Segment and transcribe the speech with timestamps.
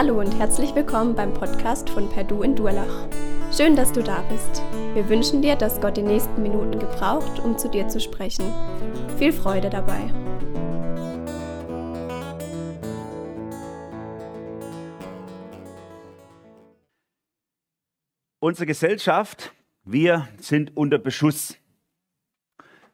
[0.00, 3.08] Hallo und herzlich willkommen beim Podcast von Perdu in Durlach.
[3.52, 4.62] Schön, dass du da bist.
[4.94, 8.44] Wir wünschen dir, dass Gott die nächsten Minuten gebraucht, um zu dir zu sprechen.
[9.18, 9.98] Viel Freude dabei.
[18.38, 21.56] Unsere Gesellschaft, wir sind unter Beschuss.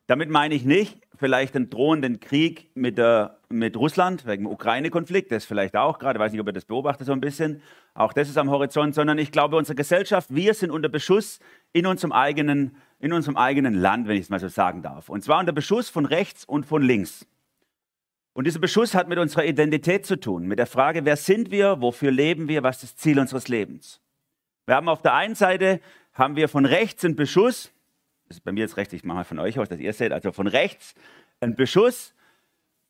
[0.06, 5.32] Damit meine ich nicht vielleicht einen drohenden Krieg mit, der, mit Russland wegen dem Ukraine-Konflikt,
[5.32, 7.62] das vielleicht auch gerade, weiß nicht, ob ihr das beobachtet so ein bisschen,
[7.95, 11.40] auch das ist am Horizont, sondern ich glaube, unsere Gesellschaft, wir sind unter Beschuss
[11.72, 15.09] in unserem eigenen, in unserem eigenen Land, wenn ich es mal so sagen darf.
[15.09, 17.26] Und zwar unter Beschuss von rechts und von links.
[18.32, 21.80] Und dieser Beschuss hat mit unserer Identität zu tun, mit der Frage, wer sind wir,
[21.80, 24.00] wofür leben wir, was ist das Ziel unseres Lebens.
[24.66, 25.80] Wir haben auf der einen Seite,
[26.12, 27.70] haben wir von rechts einen Beschuss,
[28.28, 30.12] das ist bei mir jetzt rechts, ich mache mal von euch aus, dass ihr seht,
[30.12, 30.95] also von rechts
[31.40, 32.14] ein Beschuss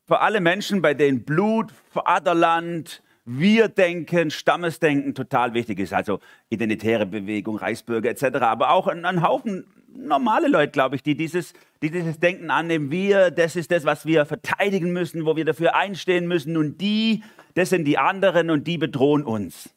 [0.07, 5.93] für alle Menschen, bei denen Blut, Vaterland, Wir-Denken, Stammesdenken total wichtig ist.
[5.93, 8.37] Also identitäre Bewegung, Reichsbürger etc.
[8.41, 12.91] Aber auch ein, ein Haufen normale Leute, glaube ich, die dieses, die dieses Denken annehmen.
[12.91, 16.57] Wir, das ist das, was wir verteidigen müssen, wo wir dafür einstehen müssen.
[16.57, 17.23] Und die,
[17.55, 19.71] das sind die anderen und die bedrohen uns.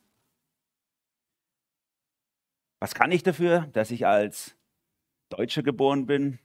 [2.80, 4.56] Was kann ich dafür, dass ich als
[5.30, 6.39] Deutscher geboren bin?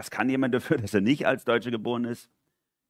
[0.00, 2.30] Was kann jemand dafür, dass er nicht als Deutscher geboren ist?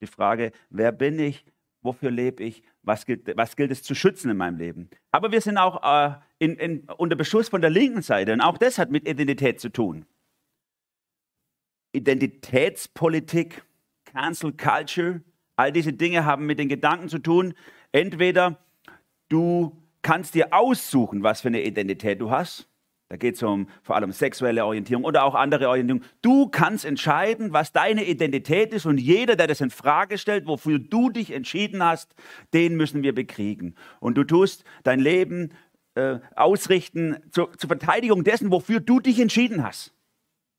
[0.00, 1.44] Die Frage, wer bin ich?
[1.83, 2.62] Wofür lebe ich?
[2.83, 4.89] Was gilt, was gilt es zu schützen in meinem Leben?
[5.11, 8.58] Aber wir sind auch äh, in, in, unter Beschuss von der linken Seite und auch
[8.58, 10.06] das hat mit Identität zu tun.
[11.91, 13.64] Identitätspolitik,
[14.05, 15.20] Cancel Culture,
[15.56, 17.55] all diese Dinge haben mit den Gedanken zu tun.
[17.91, 18.56] Entweder
[19.28, 22.70] du kannst dir aussuchen, was für eine Identität du hast,
[23.11, 26.05] da geht es um vor allem sexuelle Orientierung oder auch andere Orientierung.
[26.22, 30.79] Du kannst entscheiden, was deine Identität ist und jeder, der das in Frage stellt, wofür
[30.79, 32.14] du dich entschieden hast,
[32.55, 33.74] den müssen wir bekriegen.
[33.98, 35.51] Und du tust dein Leben
[35.96, 39.92] äh, ausrichten zur, zur Verteidigung dessen, wofür du dich entschieden hast.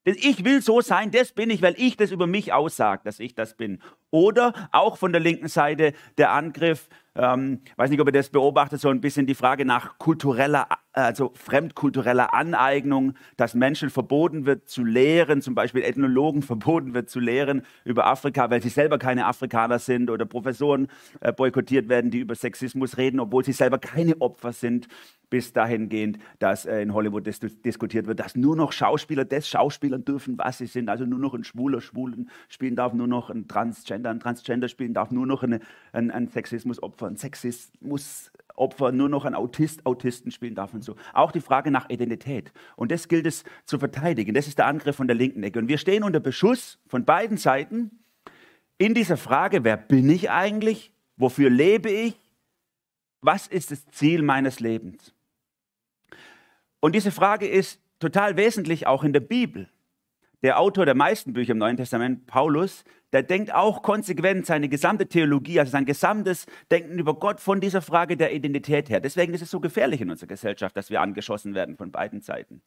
[0.05, 3.21] Denn ich will so sein, das bin ich, weil ich das über mich aussage, dass
[3.21, 3.81] ich das bin.
[4.09, 8.81] Oder auch von der linken Seite der Angriff, ähm, weiß nicht, ob ihr das beobachtet,
[8.81, 14.83] so ein bisschen die Frage nach kultureller also fremdkultureller Aneignung, dass Menschen verboten wird zu
[14.83, 19.79] lehren, zum Beispiel Ethnologen verboten wird zu lehren über Afrika, weil sie selber keine Afrikaner
[19.79, 20.87] sind oder Professoren
[21.21, 24.87] äh, boykottiert werden, die über Sexismus reden, obwohl sie selber keine Opfer sind,
[25.31, 30.03] bis dahingehend, dass äh, in Hollywood dis diskutiert wird, dass nur noch Schauspieler des Schauspielern
[30.03, 33.47] dürfen, was sie sind, also nur noch ein Schwuler Schwulen spielen darf, nur noch ein
[33.47, 35.61] Transgender ein Transgender spielen darf, nur noch eine,
[35.93, 40.95] ein, ein Sexismusopfer ein Sexismus Opfer nur noch ein Autist Autisten spielen darf und so.
[41.13, 42.51] Auch die Frage nach Identität.
[42.75, 44.33] Und das gilt es zu verteidigen.
[44.33, 45.59] Das ist der Angriff von der linken Ecke.
[45.59, 47.91] Und wir stehen unter Beschuss von beiden Seiten
[48.77, 50.91] in dieser Frage, wer bin ich eigentlich?
[51.15, 52.19] Wofür lebe ich?
[53.21, 55.13] Was ist das Ziel meines Lebens?
[56.79, 59.69] Und diese Frage ist total wesentlich auch in der Bibel.
[60.41, 65.07] Der Autor der meisten Bücher im Neuen Testament, Paulus, der denkt auch konsequent seine gesamte
[65.07, 68.99] Theologie, also sein gesamtes Denken über Gott von dieser Frage der Identität her.
[68.99, 72.61] Deswegen ist es so gefährlich in unserer Gesellschaft, dass wir angeschossen werden von beiden Seiten.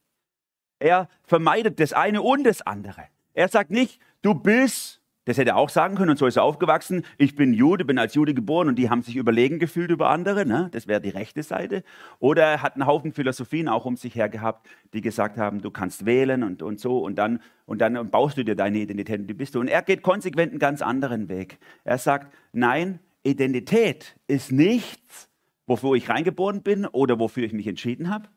[0.78, 3.04] Er vermeidet das eine und das andere.
[3.32, 6.42] Er sagt nicht, du bist das hätte er auch sagen können und so ist er
[6.42, 7.02] aufgewachsen.
[7.16, 10.44] Ich bin Jude, bin als Jude geboren und die haben sich überlegen gefühlt über andere.
[10.44, 10.68] Ne?
[10.72, 11.82] Das wäre die rechte Seite.
[12.18, 15.70] Oder er hat einen Haufen Philosophien auch um sich her gehabt, die gesagt haben, du
[15.70, 19.26] kannst wählen und, und so und dann, und dann baust du dir deine Identität und
[19.26, 19.60] die bist du.
[19.60, 21.58] Und er geht konsequent einen ganz anderen Weg.
[21.84, 25.30] Er sagt, nein, Identität ist nichts,
[25.66, 28.28] wofür ich reingeboren bin oder wofür ich mich entschieden habe,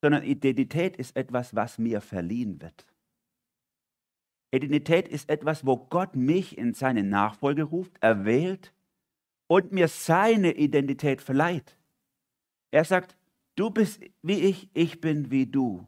[0.00, 2.86] sondern Identität ist etwas, was mir verliehen wird.
[4.50, 8.72] Identität ist etwas, wo Gott mich in seine Nachfolge ruft, erwählt
[9.46, 11.76] und mir seine Identität verleiht.
[12.70, 13.16] Er sagt,
[13.56, 15.86] du bist wie ich, ich bin wie du.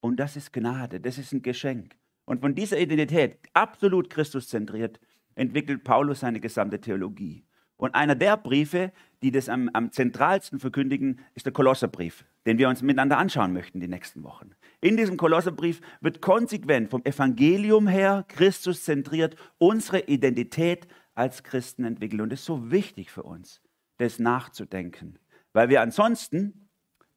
[0.00, 1.96] Und das ist Gnade, das ist ein Geschenk.
[2.24, 5.00] Und von dieser Identität, absolut Christuszentriert,
[5.34, 7.44] entwickelt Paulus seine gesamte Theologie.
[7.76, 8.92] Und einer der Briefe,
[9.22, 13.80] die das am, am zentralsten verkündigen, ist der Kolosserbrief, den wir uns miteinander anschauen möchten
[13.80, 14.52] die nächsten Wochen.
[14.80, 22.22] In diesem Kolosserbrief wird konsequent vom Evangelium her, Christus zentriert, unsere Identität als Christen entwickelt.
[22.22, 23.60] Und es ist so wichtig für uns,
[23.98, 25.18] das nachzudenken,
[25.52, 26.68] weil wir ansonsten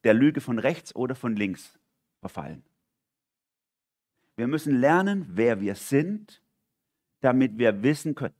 [0.03, 1.77] der Lüge von rechts oder von links
[2.19, 2.63] verfallen.
[4.35, 6.41] Wir müssen lernen, wer wir sind,
[7.19, 8.33] damit wir wissen können,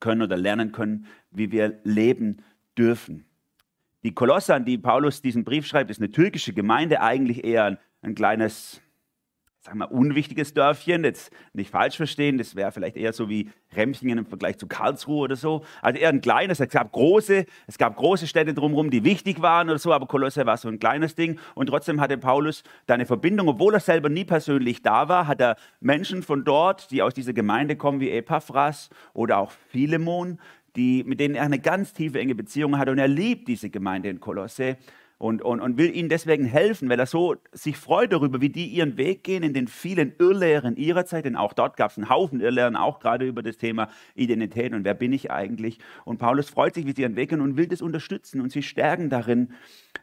[0.00, 2.42] können oder lernen können, wie wir leben
[2.76, 3.25] dürfen.
[4.06, 7.78] Die Kolosse, an die Paulus diesen Brief schreibt, ist eine türkische Gemeinde, eigentlich eher ein,
[8.02, 8.80] ein kleines
[9.66, 14.18] sagen wir, unwichtiges Dörfchen, jetzt nicht falsch verstehen, das wäre vielleicht eher so wie Remchingen
[14.18, 15.64] im Vergleich zu Karlsruhe oder so.
[15.82, 19.68] Also eher ein kleines, es gab große, es gab große Städte drumherum, die wichtig waren
[19.68, 21.40] oder so, aber Kolosse war so ein kleines Ding.
[21.56, 25.40] Und trotzdem hatte Paulus da eine Verbindung, obwohl er selber nie persönlich da war, hat
[25.40, 30.38] er Menschen von dort, die aus dieser Gemeinde kommen, wie Epaphras oder auch Philemon,
[30.76, 32.88] die, mit denen er eine ganz tiefe, enge Beziehung hat.
[32.88, 34.76] Und er liebt diese Gemeinde in Kolosse
[35.18, 38.66] und, und, und will ihnen deswegen helfen, weil er so sich freut darüber, wie die
[38.66, 41.24] ihren Weg gehen in den vielen Irrlehren ihrer Zeit.
[41.24, 44.84] Denn auch dort gab es einen Haufen Irrlehren, auch gerade über das Thema Identität und
[44.84, 45.78] wer bin ich eigentlich.
[46.04, 48.62] Und Paulus freut sich, wie sie ihren Weg gehen und will das unterstützen und sie
[48.62, 49.54] stärken darin,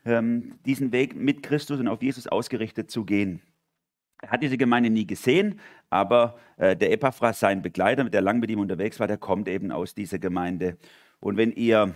[0.05, 3.41] ähm, diesen Weg mit Christus und auf Jesus ausgerichtet zu gehen.
[4.23, 5.59] Er hat diese Gemeinde nie gesehen,
[5.89, 9.69] aber äh, der Epaphras, sein Begleiter, der lang mit ihm unterwegs war, der kommt eben
[9.69, 10.77] aus dieser Gemeinde.
[11.19, 11.93] Und wenn ihr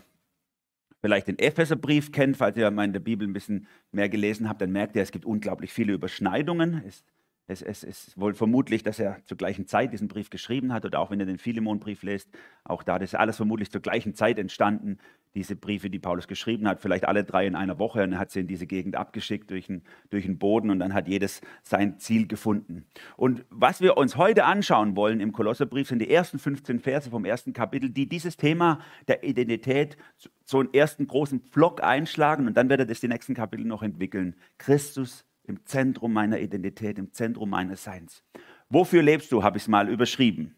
[1.02, 4.62] vielleicht den Epheserbrief kennt, falls ihr mal in der Bibel ein bisschen mehr gelesen habt,
[4.62, 6.84] dann merkt ihr, es gibt unglaublich viele Überschneidungen.
[6.86, 7.06] Es,
[7.48, 11.00] es, es ist wohl vermutlich, dass er zur gleichen Zeit diesen Brief geschrieben hat oder
[11.00, 12.30] auch wenn ihr den Philemon-Brief lest,
[12.66, 14.98] auch da, das ist alles vermutlich zur gleichen Zeit entstanden
[15.38, 18.04] diese Briefe, die Paulus geschrieben hat, vielleicht alle drei in einer Woche.
[18.04, 21.08] Und hat sie in diese Gegend abgeschickt durch den, durch den Boden und dann hat
[21.08, 22.86] jedes sein Ziel gefunden.
[23.16, 27.24] Und was wir uns heute anschauen wollen im Kolosserbrief sind die ersten 15 Verse vom
[27.24, 29.96] ersten Kapitel, die dieses Thema der Identität
[30.44, 33.84] so einen ersten großen Pflock einschlagen und dann wird er das die nächsten Kapitel noch
[33.84, 34.36] entwickeln.
[34.58, 38.24] Christus im Zentrum meiner Identität, im Zentrum meines Seins.
[38.70, 40.56] Wofür lebst du, habe ich es mal überschrieben.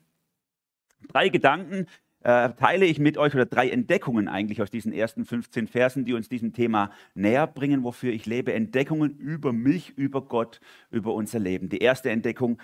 [1.08, 1.86] Drei Gedanken,
[2.22, 6.14] äh, teile ich mit euch oder drei Entdeckungen eigentlich aus diesen ersten 15 Versen, die
[6.14, 8.54] uns diesem Thema näher bringen, wofür ich lebe.
[8.54, 10.60] Entdeckungen über mich, über Gott,
[10.92, 11.70] über unser Leben.
[11.70, 12.60] Die erste Entdeckung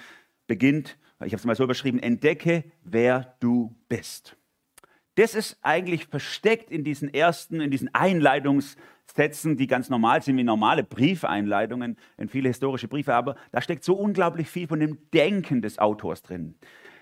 [0.47, 4.35] beginnt, ich habe es mal so überschrieben, entdecke, wer du bist.
[5.15, 10.43] Das ist eigentlich versteckt in diesen ersten, in diesen Einleitungssätzen, die ganz normal sind, wie
[10.43, 15.61] normale Briefeinleitungen in viele historische Briefe, aber da steckt so unglaublich viel von dem Denken
[15.61, 16.55] des Autors drin.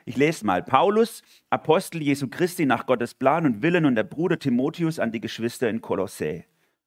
[0.06, 0.62] Ich lese mal.
[0.62, 5.22] Paulus, Apostel Jesu Christi nach Gottes Plan und Willen und der Bruder Timotheus an die
[5.22, 6.44] Geschwister in Kolossä.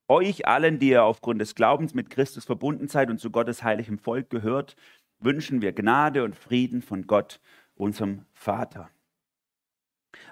[0.09, 3.99] Euch allen, die ihr aufgrund des Glaubens mit Christus verbunden seid und zu Gottes heiligem
[3.99, 4.77] Volk gehört,
[5.19, 7.41] wünschen wir Gnade und Frieden von Gott,
[7.75, 8.91] unserem Vater.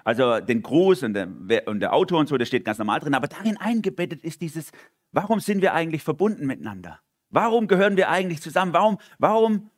[0.03, 1.27] Also den Gruß und der,
[1.67, 4.71] und der Autor und so, das steht ganz normal drin, aber darin eingebettet ist dieses,
[5.11, 6.99] warum sind wir eigentlich verbunden miteinander?
[7.29, 8.73] Warum gehören wir eigentlich zusammen?
[8.73, 9.71] Warum, warum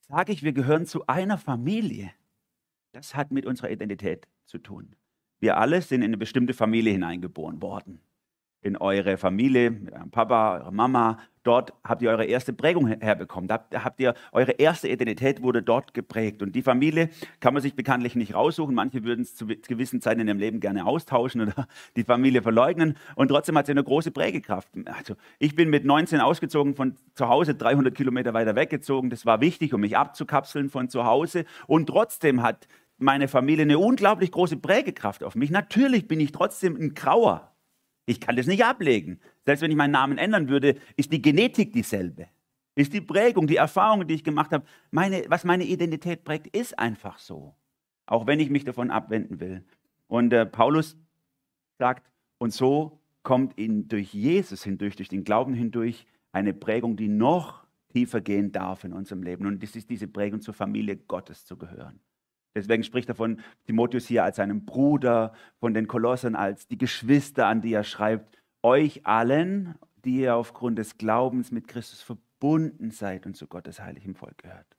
[0.00, 2.12] sage ich, wir gehören zu einer Familie?
[2.92, 4.94] Das hat mit unserer Identität zu tun.
[5.40, 8.00] Wir alle sind in eine bestimmte Familie hineingeboren worden.
[8.60, 13.48] In eure Familie, mit eurem Papa, eurer Mama, dort habt ihr eure erste Prägung herbekommen.
[13.48, 16.42] Da habt ihr, eure erste Identität wurde dort geprägt.
[16.42, 17.10] Und die Familie
[17.40, 18.74] kann man sich bekanntlich nicht raussuchen.
[18.74, 21.66] Manche würden es zu gewissen Zeiten in ihrem Leben gerne austauschen oder
[21.96, 22.96] die Familie verleugnen.
[23.16, 24.68] Und trotzdem hat sie eine große Prägekraft.
[24.84, 29.10] Also ich bin mit 19 ausgezogen von zu Hause, 300 Kilometer weiter weggezogen.
[29.10, 31.46] Das war wichtig, um mich abzukapseln von zu Hause.
[31.66, 32.68] Und trotzdem hat
[33.02, 35.50] meine Familie eine unglaublich große Prägekraft auf mich.
[35.50, 37.52] Natürlich bin ich trotzdem ein Grauer.
[38.06, 39.20] Ich kann das nicht ablegen.
[39.44, 42.28] Selbst wenn ich meinen Namen ändern würde, ist die Genetik dieselbe.
[42.74, 46.78] Ist die Prägung, die Erfahrung, die ich gemacht habe, meine, was meine Identität prägt, ist
[46.78, 47.54] einfach so.
[48.06, 49.64] Auch wenn ich mich davon abwenden will.
[50.08, 50.96] Und äh, Paulus
[51.78, 57.08] sagt, und so kommt ihnen durch Jesus hindurch, durch den Glauben hindurch, eine Prägung, die
[57.08, 59.46] noch tiefer gehen darf in unserem Leben.
[59.46, 62.00] Und das ist diese Prägung, zur Familie Gottes zu gehören.
[62.54, 67.46] Deswegen spricht er von Timotheus hier als seinem Bruder, von den Kolossern als die Geschwister,
[67.46, 73.26] an die er schreibt, euch allen, die ihr aufgrund des Glaubens mit Christus verbunden seid
[73.26, 74.76] und zu Gottes heiligem Volk gehört.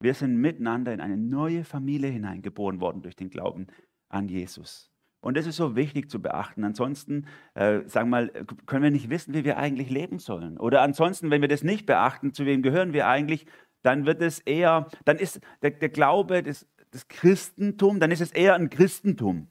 [0.00, 3.66] Wir sind miteinander in eine neue Familie hineingeboren worden durch den Glauben
[4.08, 4.90] an Jesus.
[5.20, 6.64] Und das ist so wichtig zu beachten.
[6.64, 8.28] Ansonsten, äh, sagen wir mal,
[8.66, 10.58] können wir nicht wissen, wie wir eigentlich leben sollen.
[10.58, 13.46] Oder ansonsten, wenn wir das nicht beachten, zu wem gehören wir eigentlich,
[13.80, 18.30] dann wird es eher, dann ist der, der Glaube, das, das Christentum, dann ist es
[18.30, 19.48] eher ein Christentum.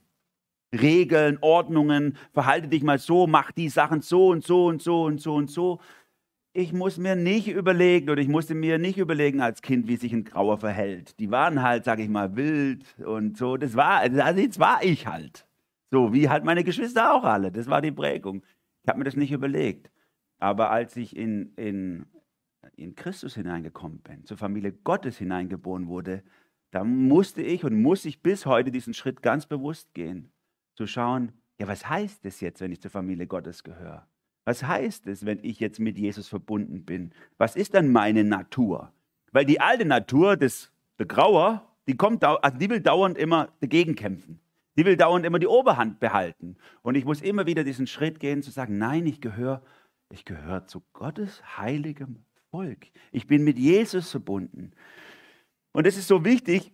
[0.72, 5.20] Regeln, Ordnungen, verhalte dich mal so, mach die Sachen so und so und so und
[5.20, 5.80] so und so.
[6.52, 10.12] Ich muss mir nicht überlegen oder ich musste mir nicht überlegen als Kind, wie sich
[10.12, 11.18] ein Grauer verhält.
[11.18, 13.56] Die waren halt, sag ich mal, wild und so.
[13.56, 15.46] Das war, also jetzt war ich halt.
[15.90, 17.52] So wie halt meine Geschwister auch alle.
[17.52, 18.42] Das war die Prägung.
[18.82, 19.90] Ich habe mir das nicht überlegt.
[20.38, 22.06] Aber als ich in, in,
[22.76, 26.22] in Christus hineingekommen bin, zur Familie Gottes hineingeboren wurde,
[26.74, 30.32] da musste ich und muss ich bis heute diesen Schritt ganz bewusst gehen,
[30.74, 34.08] zu schauen, ja, was heißt es jetzt, wenn ich zur Familie Gottes gehöre?
[34.44, 37.12] Was heißt es, wenn ich jetzt mit Jesus verbunden bin?
[37.38, 38.92] Was ist dann meine Natur?
[39.30, 43.94] Weil die alte Natur des der Grauer, die kommt, also die will dauernd immer dagegen
[43.94, 44.40] kämpfen.
[44.76, 46.56] Die will dauernd immer die Oberhand behalten.
[46.82, 49.62] Und ich muss immer wieder diesen Schritt gehen, zu sagen, nein, ich gehöre,
[50.10, 52.88] ich gehöre zu Gottes heiligem Volk.
[53.12, 54.72] Ich bin mit Jesus verbunden.
[55.74, 56.72] Und es ist so wichtig,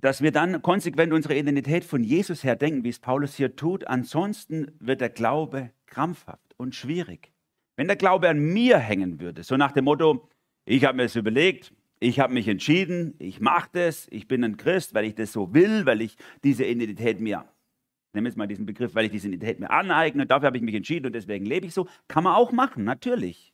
[0.00, 3.86] dass wir dann konsequent unsere Identität von Jesus her denken, wie es Paulus hier tut.
[3.88, 7.32] Ansonsten wird der Glaube krampfhaft und schwierig.
[7.74, 10.28] Wenn der Glaube an mir hängen würde, so nach dem Motto,
[10.64, 14.56] ich habe mir das überlegt, ich habe mich entschieden, ich mache das, ich bin ein
[14.56, 17.44] Christ, weil ich das so will, weil ich diese Identität mir,
[18.08, 20.62] ich nehme jetzt mal diesen Begriff, weil ich diese Identität mir aneigne, dafür habe ich
[20.62, 23.52] mich entschieden und deswegen lebe ich so, kann man auch machen, natürlich.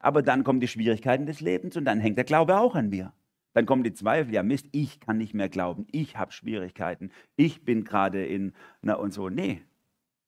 [0.00, 3.14] Aber dann kommen die Schwierigkeiten des Lebens und dann hängt der Glaube auch an mir.
[3.56, 7.64] Dann kommen die Zweifel, ja Mist, ich kann nicht mehr glauben, ich habe Schwierigkeiten, ich
[7.64, 9.30] bin gerade in, na und so.
[9.30, 9.62] Nee,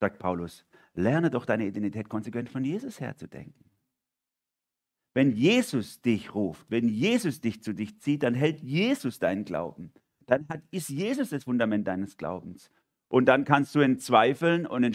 [0.00, 3.68] sagt Paulus, lerne doch deine Identität konsequent von Jesus her zu denken.
[5.12, 9.92] Wenn Jesus dich ruft, wenn Jesus dich zu dich zieht, dann hält Jesus deinen Glauben.
[10.24, 12.70] Dann hat, ist Jesus das Fundament deines Glaubens.
[13.08, 14.94] Und dann kannst du in Zweifeln und in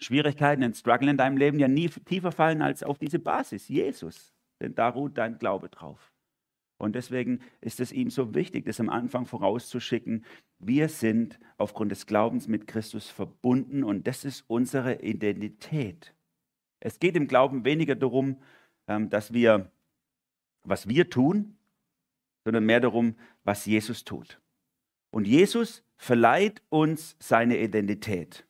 [0.00, 4.34] Schwierigkeiten, in Struggle in deinem Leben ja nie tiefer fallen als auf diese Basis, Jesus.
[4.60, 6.13] Denn da ruht dein Glaube drauf.
[6.78, 10.24] Und deswegen ist es ihm so wichtig, das am Anfang vorauszuschicken.
[10.58, 16.14] Wir sind aufgrund des Glaubens mit Christus verbunden und das ist unsere Identität.
[16.80, 18.38] Es geht im Glauben weniger darum,
[18.88, 19.70] ähm, dass wir,
[20.64, 21.56] was wir tun,
[22.44, 23.14] sondern mehr darum,
[23.44, 24.40] was Jesus tut.
[25.10, 28.46] Und Jesus verleiht uns seine Identität.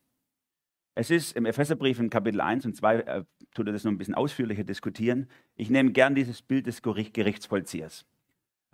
[0.96, 3.98] Es ist im Epheserbrief in Kapitel 1 und 2, äh, tut er das noch ein
[3.98, 5.28] bisschen ausführlicher diskutieren.
[5.56, 8.06] Ich nehme gern dieses Bild des Gerichtsvollziehers.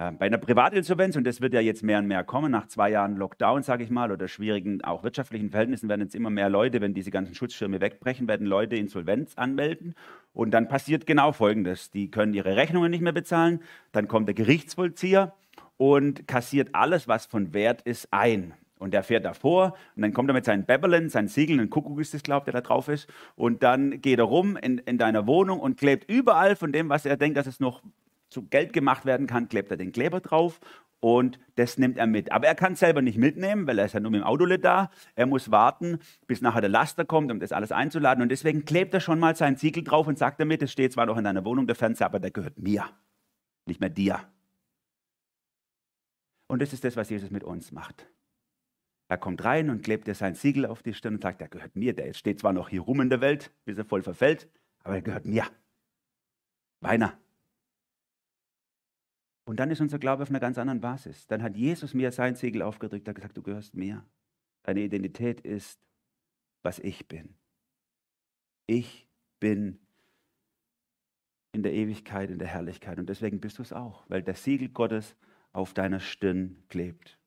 [0.00, 2.90] Äh, bei einer Privatinsolvenz, und das wird ja jetzt mehr und mehr kommen, nach zwei
[2.90, 6.80] Jahren Lockdown, sage ich mal, oder schwierigen, auch wirtschaftlichen Verhältnissen, werden jetzt immer mehr Leute,
[6.80, 9.94] wenn diese ganzen Schutzschirme wegbrechen, werden Leute Insolvenz anmelden.
[10.32, 11.90] Und dann passiert genau Folgendes.
[11.90, 13.60] Die können ihre Rechnungen nicht mehr bezahlen,
[13.92, 15.34] dann kommt der Gerichtsvollzieher
[15.76, 18.54] und kassiert alles, was von Wert ist, ein.
[18.78, 22.00] Und der fährt davor und dann kommt er mit seinen Bäbbeln, seinen Siegeln, ein Kuckuck
[22.00, 23.06] ist das, glaubt der da drauf ist.
[23.36, 27.04] Und dann geht er rum in, in deiner Wohnung und klebt überall von dem, was
[27.04, 27.82] er denkt, dass es noch
[28.30, 30.60] zu Geld gemacht werden kann, klebt er den Kleber drauf
[31.00, 32.30] und das nimmt er mit.
[32.30, 34.46] Aber er kann es selber nicht mitnehmen, weil er ist ja nur mit dem Auto
[34.46, 34.90] da.
[35.14, 38.22] Er muss warten, bis nachher der Laster kommt, um das alles einzuladen.
[38.22, 41.06] Und deswegen klebt er schon mal sein Siegel drauf und sagt damit, es steht zwar
[41.06, 42.84] noch in deiner Wohnung der Fernseher, aber der gehört mir,
[43.66, 44.20] nicht mehr dir.
[46.48, 48.06] Und das ist das, was Jesus mit uns macht.
[49.08, 51.74] Er kommt rein und klebt dir sein Siegel auf die Stirn und sagt, der gehört
[51.76, 51.94] mir.
[51.94, 54.48] Der steht zwar noch hier rum in der Welt, bis er voll verfällt,
[54.84, 55.44] aber er gehört mir.
[56.80, 57.18] Weiner.
[59.50, 61.26] Und dann ist unser Glaube auf einer ganz anderen Basis.
[61.26, 64.06] Dann hat Jesus mir sein Siegel aufgedrückt, hat gesagt, du gehörst mir.
[64.62, 65.80] Deine Identität ist,
[66.62, 67.34] was ich bin.
[68.68, 69.08] Ich
[69.40, 69.80] bin
[71.50, 73.00] in der Ewigkeit, in der Herrlichkeit.
[73.00, 75.16] Und deswegen bist du es auch, weil das Siegel Gottes
[75.52, 77.18] auf deiner Stirn klebt.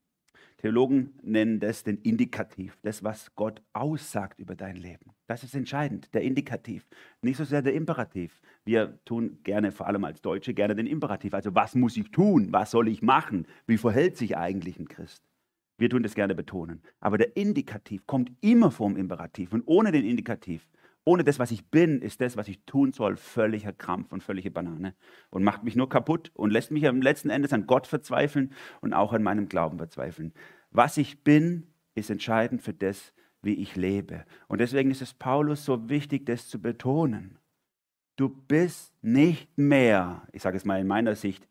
[0.64, 5.12] Theologen nennen das den Indikativ, das, was Gott aussagt über dein Leben.
[5.28, 6.88] Das ist entscheidend, der Indikativ,
[7.22, 8.40] nicht so sehr der Imperativ.
[8.64, 11.34] Wir tun gerne, vor allem als Deutsche, gerne den Imperativ.
[11.34, 12.48] Also was muss ich tun?
[12.52, 13.46] Was soll ich machen?
[13.68, 15.28] Wie verhält sich eigentlich ein Christ?
[15.78, 16.82] Wir tun das gerne betonen.
[17.02, 19.52] Aber der Indikativ kommt immer vom Imperativ.
[19.52, 20.70] Und ohne den Indikativ,
[21.06, 24.52] ohne das, was ich bin, ist das, was ich tun soll, völliger Krampf und völlige
[24.52, 24.96] Banane.
[25.30, 28.94] Und macht mich nur kaputt und lässt mich am letzten Endes an Gott verzweifeln und
[28.94, 30.34] auch an meinem Glauben verzweifeln.
[30.72, 34.26] Was ich bin, ist entscheidend für das, wie ich lebe.
[34.48, 37.38] Und deswegen ist es Paulus so wichtig, das zu betonen.
[38.16, 41.48] Du bist nicht mehr, ich sage es mal in meiner Sicht,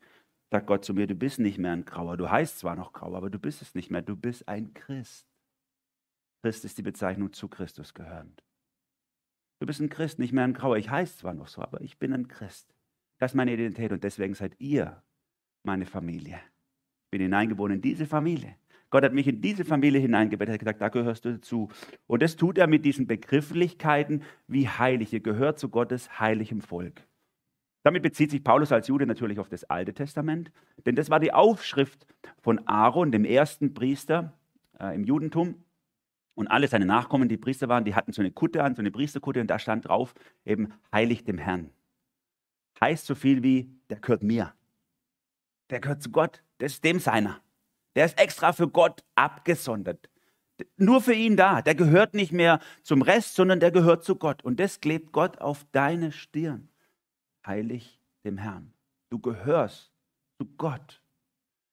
[0.49, 2.17] sagt Gott zu mir, du bist nicht mehr ein Grauer.
[2.17, 4.01] Du heißt zwar noch Grauer, aber du bist es nicht mehr.
[4.01, 5.27] Du bist ein Christ.
[6.41, 8.43] Christ ist die Bezeichnung zu Christus gehörend.
[9.59, 10.77] Du bist ein Christ, nicht mehr ein Grauer.
[10.77, 12.73] Ich heiße zwar noch so, aber ich bin ein Christ.
[13.17, 15.01] Das ist meine Identität und deswegen seid ihr
[15.63, 16.35] meine Familie.
[17.05, 18.55] Ich bin hineingeboren in diese Familie.
[18.89, 21.69] Gott hat mich in diese Familie hineingebettet, hat gesagt, da gehörst du dazu.
[22.05, 27.01] Und das tut er mit diesen Begrifflichkeiten wie Heilige, gehört zu Gottes heiligem Volk.
[27.83, 30.51] Damit bezieht sich Paulus als Jude natürlich auf das Alte Testament,
[30.85, 32.05] denn das war die Aufschrift
[32.39, 34.33] von Aaron, dem ersten Priester
[34.79, 35.55] äh, im Judentum.
[36.35, 38.91] Und alle seine Nachkommen, die Priester waren, die hatten so eine Kutte an, so eine
[38.91, 40.13] Priesterkutte, und da stand drauf
[40.45, 41.69] eben heilig dem Herrn.
[42.81, 44.53] Heißt so viel wie, der gehört mir.
[45.69, 47.41] Der gehört zu Gott, das ist dem seiner.
[47.95, 50.09] Der ist extra für Gott abgesondert.
[50.77, 51.61] Nur für ihn da.
[51.61, 54.43] Der gehört nicht mehr zum Rest, sondern der gehört zu Gott.
[54.43, 56.69] Und das klebt Gott auf deine Stirn.
[57.45, 58.73] Heilig dem Herrn.
[59.09, 59.91] Du gehörst
[60.39, 61.01] zu Gott.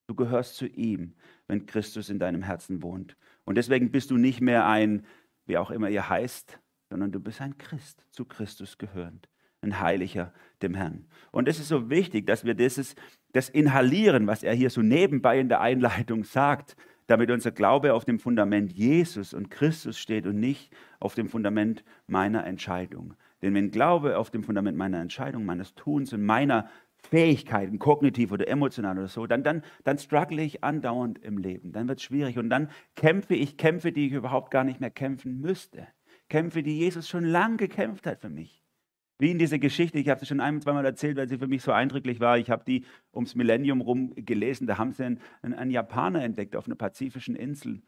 [0.06, 1.14] Du gehörst zu ihm,
[1.50, 3.16] wenn Christus in deinem Herzen wohnt.
[3.44, 5.04] Und deswegen bist du nicht mehr ein,
[5.46, 9.28] wie auch immer ihr heißt, sondern du bist ein Christ, zu Christus gehörend
[9.62, 11.06] ein Heiliger dem Herrn.
[11.32, 12.94] Und es ist so wichtig, dass wir dieses,
[13.32, 16.76] das inhalieren, was er hier so nebenbei in der Einleitung sagt,
[17.06, 21.84] damit unser Glaube auf dem Fundament Jesus und Christus steht und nicht auf dem Fundament
[22.06, 23.14] meiner Entscheidung.
[23.42, 26.70] Denn wenn Glaube auf dem Fundament meiner Entscheidung, meines Tuns und meiner
[27.02, 31.72] Fähigkeiten, kognitiv oder emotional oder so, dann, dann, dann struggle ich andauernd im Leben.
[31.72, 34.90] Dann wird es schwierig und dann kämpfe ich Kämpfe, die ich überhaupt gar nicht mehr
[34.90, 35.86] kämpfen müsste.
[36.28, 38.62] Kämpfe, die Jesus schon lange gekämpft hat für mich.
[39.18, 41.62] Wie in dieser Geschichte, ich habe sie schon ein, zweimal erzählt, weil sie für mich
[41.62, 42.38] so eindrücklich war.
[42.38, 44.66] Ich habe die ums Millennium rum gelesen.
[44.66, 47.82] Da haben sie einen, einen Japaner entdeckt auf einer pazifischen Insel.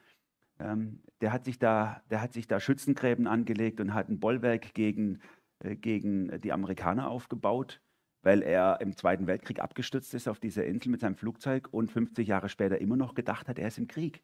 [0.59, 4.75] Ähm, der, hat sich da, der hat sich da Schützengräben angelegt und hat ein Bollwerk
[4.75, 5.21] gegen,
[5.61, 7.81] äh, gegen die Amerikaner aufgebaut
[8.23, 12.27] weil er im Zweiten Weltkrieg abgestürzt ist auf dieser Insel mit seinem Flugzeug und 50
[12.27, 14.23] Jahre später immer noch gedacht hat, er ist im Krieg.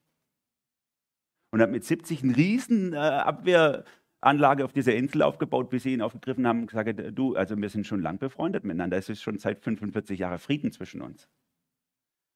[1.50, 6.02] Und hat mit 70 eine riesen äh, Abwehranlage auf dieser Insel aufgebaut, bis sie ihn
[6.02, 9.38] aufgegriffen haben und gesagt, du, also wir sind schon lang befreundet miteinander, es ist schon
[9.38, 11.28] seit 45 Jahren Frieden zwischen uns.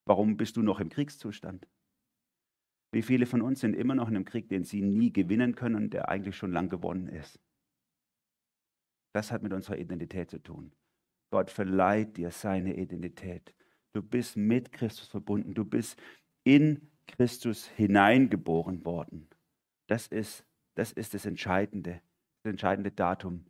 [0.07, 1.69] Warum bist du noch im Kriegszustand?
[2.93, 5.91] Wie viele von uns sind immer noch in einem Krieg, den sie nie gewinnen können
[5.91, 7.39] der eigentlich schon lang gewonnen ist?
[9.15, 10.73] Das hat mit unserer Identität zu tun.
[11.33, 13.55] Gott verleiht dir seine Identität.
[13.95, 15.55] Du bist mit Christus verbunden.
[15.55, 15.99] Du bist
[16.45, 19.29] in Christus hineingeboren worden.
[19.87, 22.03] Das ist das, ist das Entscheidende,
[22.43, 23.47] das entscheidende Datum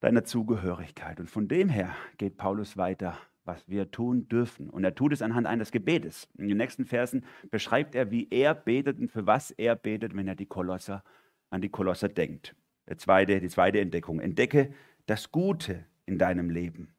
[0.00, 1.20] deiner Zugehörigkeit.
[1.20, 4.70] Und von dem her geht Paulus weiter, was wir tun dürfen.
[4.70, 6.26] Und er tut es anhand eines Gebetes.
[6.38, 10.26] In den nächsten Versen beschreibt er, wie er betet und für was er betet, wenn
[10.26, 11.04] er die Kolosser,
[11.50, 12.56] an die Kolosser denkt.
[12.88, 14.20] Der zweite, die zweite Entdeckung.
[14.20, 14.72] Entdecke
[15.04, 16.94] das Gute in deinem Leben.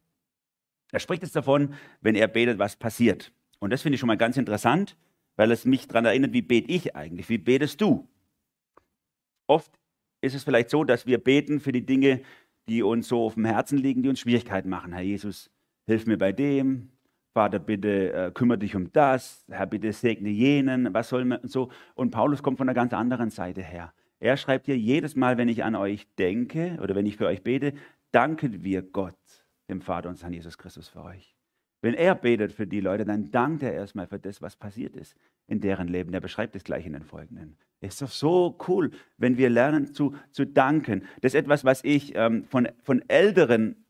[0.91, 3.31] Er spricht jetzt davon, wenn er betet, was passiert.
[3.59, 4.95] Und das finde ich schon mal ganz interessant,
[5.35, 7.29] weil es mich daran erinnert, wie bete ich eigentlich?
[7.29, 8.07] Wie betest du?
[9.47, 9.71] Oft
[10.21, 12.21] ist es vielleicht so, dass wir beten für die Dinge,
[12.67, 14.93] die uns so auf dem Herzen liegen, die uns Schwierigkeiten machen.
[14.93, 15.49] Herr Jesus,
[15.85, 16.91] hilf mir bei dem.
[17.33, 19.45] Vater, bitte äh, kümmere dich um das.
[19.49, 20.93] Herr, bitte segne jenen.
[20.93, 21.71] Was soll man so?
[21.95, 23.93] Und Paulus kommt von einer ganz anderen Seite her.
[24.19, 27.41] Er schreibt hier jedes Mal, wenn ich an euch denke oder wenn ich für euch
[27.41, 27.73] bete,
[28.11, 29.15] danken wir Gott,
[29.69, 31.35] dem Vater und Herrn Jesus Christus für euch.
[31.81, 35.15] Wenn er betet für die Leute, dann dankt er erstmal für das, was passiert ist
[35.47, 36.13] in deren Leben.
[36.13, 37.57] Er beschreibt es gleich in den folgenden.
[37.79, 41.03] Es ist doch so cool, wenn wir lernen zu, zu danken.
[41.21, 43.85] Das ist etwas, was ich ähm, von, von älteren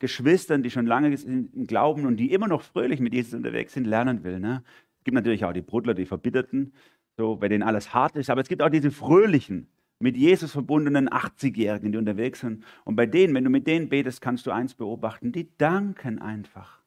[0.00, 3.86] Geschwistern, die schon lange im Glauben und die immer noch fröhlich mit Jesus unterwegs sind,
[3.86, 4.40] lernen will.
[4.40, 4.62] Ne?
[4.98, 6.72] Es gibt natürlich auch die Brudler, die Verbitterten,
[7.16, 11.08] so, bei denen alles hart ist, aber es gibt auch diese fröhlichen, mit Jesus verbundenen
[11.08, 12.64] 80-Jährigen, die unterwegs sind.
[12.84, 16.82] Und bei denen, wenn du mit denen betest, kannst du eins beobachten, die danken einfach.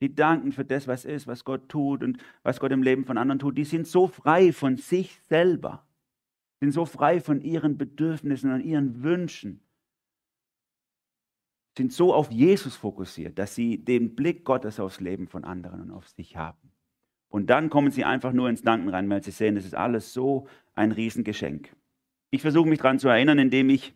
[0.00, 3.18] Die danken für das, was ist, was Gott tut und was Gott im Leben von
[3.18, 3.56] anderen tut.
[3.56, 5.86] Die sind so frei von sich selber,
[6.60, 9.60] sind so frei von ihren Bedürfnissen und ihren Wünschen,
[11.76, 15.90] sind so auf Jesus fokussiert, dass sie den Blick Gottes aufs Leben von anderen und
[15.90, 16.70] auf sich haben.
[17.28, 20.12] Und dann kommen sie einfach nur ins Danken rein, weil sie sehen, es ist alles
[20.12, 21.74] so ein Riesengeschenk.
[22.34, 23.94] Ich versuche mich daran zu erinnern, indem ich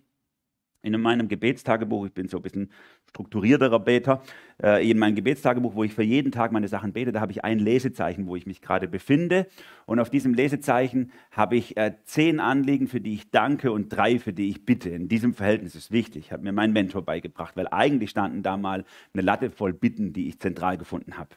[0.82, 2.70] in meinem Gebetstagebuch, ich bin so ein bisschen
[3.08, 4.22] strukturierterer Beter,
[4.62, 7.42] äh, in meinem Gebetstagebuch, wo ich für jeden Tag meine Sachen bete, da habe ich
[7.42, 9.48] ein Lesezeichen, wo ich mich gerade befinde.
[9.86, 14.20] Und auf diesem Lesezeichen habe ich äh, zehn Anliegen, für die ich danke und drei,
[14.20, 14.90] für die ich bitte.
[14.90, 18.84] In diesem Verhältnis ist wichtig, hat mir mein Mentor beigebracht, weil eigentlich standen da mal
[19.14, 21.30] eine Latte voll Bitten, die ich zentral gefunden habe.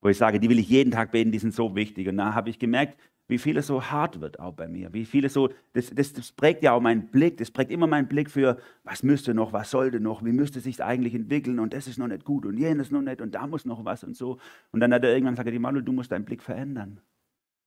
[0.00, 2.08] Wo ich sage, die will ich jeden Tag beten, die sind so wichtig.
[2.08, 2.96] Und da habe ich gemerkt,
[3.30, 6.62] wie vieles so hart wird auch bei mir, wie vieles so, das, das, das, prägt
[6.62, 10.00] ja auch meinen Blick, das prägt immer meinen Blick für, was müsste noch, was sollte
[10.00, 13.02] noch, wie müsste sich eigentlich entwickeln und das ist noch nicht gut und jenes noch
[13.02, 14.38] nicht und da muss noch was und so.
[14.72, 17.00] Und dann hat er irgendwann gesagt, Manuel, du musst deinen Blick verändern.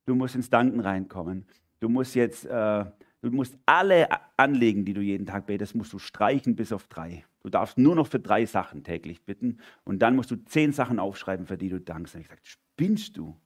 [0.06, 1.46] Du musst ins Danken reinkommen.
[1.80, 2.86] Du musst jetzt, äh,
[3.22, 7.26] du musst alle Anliegen, die du jeden Tag betest, musst du streichen bis auf drei.
[7.42, 11.00] Du darfst nur noch für drei Sachen täglich bitten und dann musst du zehn Sachen
[11.00, 12.16] aufschreiben, für die du dankst.
[12.16, 13.38] Und ich sage, spinnst du?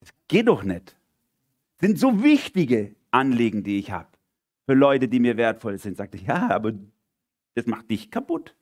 [0.00, 0.96] Das geht doch nicht.
[1.78, 4.08] Das sind so wichtige Anliegen, die ich habe.
[4.66, 5.96] Für Leute, die mir wertvoll sind.
[5.96, 6.72] Sagte ich, ja, aber
[7.54, 8.54] das macht dich kaputt.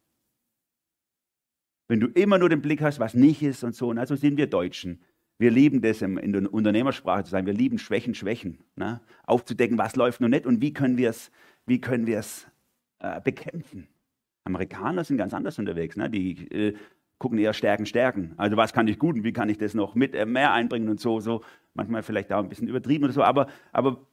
[1.88, 3.88] Wenn du immer nur den Blick hast, was nicht ist und so.
[3.88, 5.02] Und also sind wir Deutschen.
[5.38, 7.46] Wir lieben das, in der Unternehmersprache zu sein.
[7.46, 8.58] Wir lieben Schwächen, Schwächen.
[8.74, 9.00] Ne?
[9.24, 12.46] Aufzudecken, was läuft noch nicht und wie können wir es
[12.98, 13.86] äh, bekämpfen.
[14.44, 15.96] Amerikaner sind ganz anders unterwegs.
[15.96, 16.08] Ne?
[16.08, 16.74] Die äh,
[17.18, 18.34] gucken eher Stärken, Stärken.
[18.36, 20.88] Also was kann ich gut und wie kann ich das noch mit äh, mehr einbringen
[20.88, 21.42] und so, so.
[21.74, 24.06] Manchmal vielleicht auch ein bisschen übertrieben oder so, aber, aber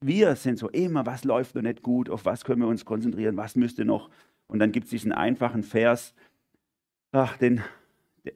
[0.00, 3.36] wir sind so immer, was läuft noch nicht gut, auf was können wir uns konzentrieren,
[3.36, 4.10] was müsste noch.
[4.46, 6.14] Und dann gibt es diesen einfachen Vers,
[7.12, 7.62] ach, den,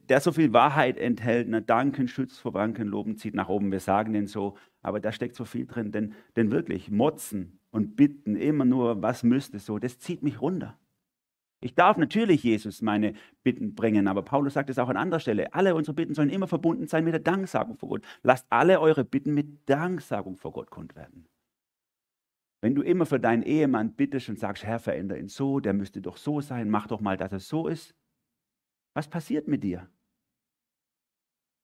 [0.09, 1.49] der so viel Wahrheit enthält.
[1.49, 1.63] Ne?
[1.63, 3.73] Danken schützt vor Wanken, Loben zieht nach oben.
[3.73, 5.93] Wir sagen den so, aber da steckt so viel drin.
[5.93, 10.79] Denn, denn wirklich, motzen und bitten, immer nur, was müsste so, das zieht mich runter.
[11.65, 15.55] Ich darf natürlich Jesus meine Bitten bringen, aber Paulus sagt es auch an anderer Stelle.
[15.55, 18.05] Alle unsere Bitten sollen immer verbunden sein mit der Danksagung vor Gott.
[18.23, 21.27] Lasst alle eure Bitten mit Danksagung vor Gott kund werden.
[22.61, 26.03] Wenn du immer für deinen Ehemann bittest und sagst, Herr, verändere ihn so, der müsste
[26.03, 27.95] doch so sein, mach doch mal, dass er so ist,
[28.93, 29.89] Was passiert mit dir?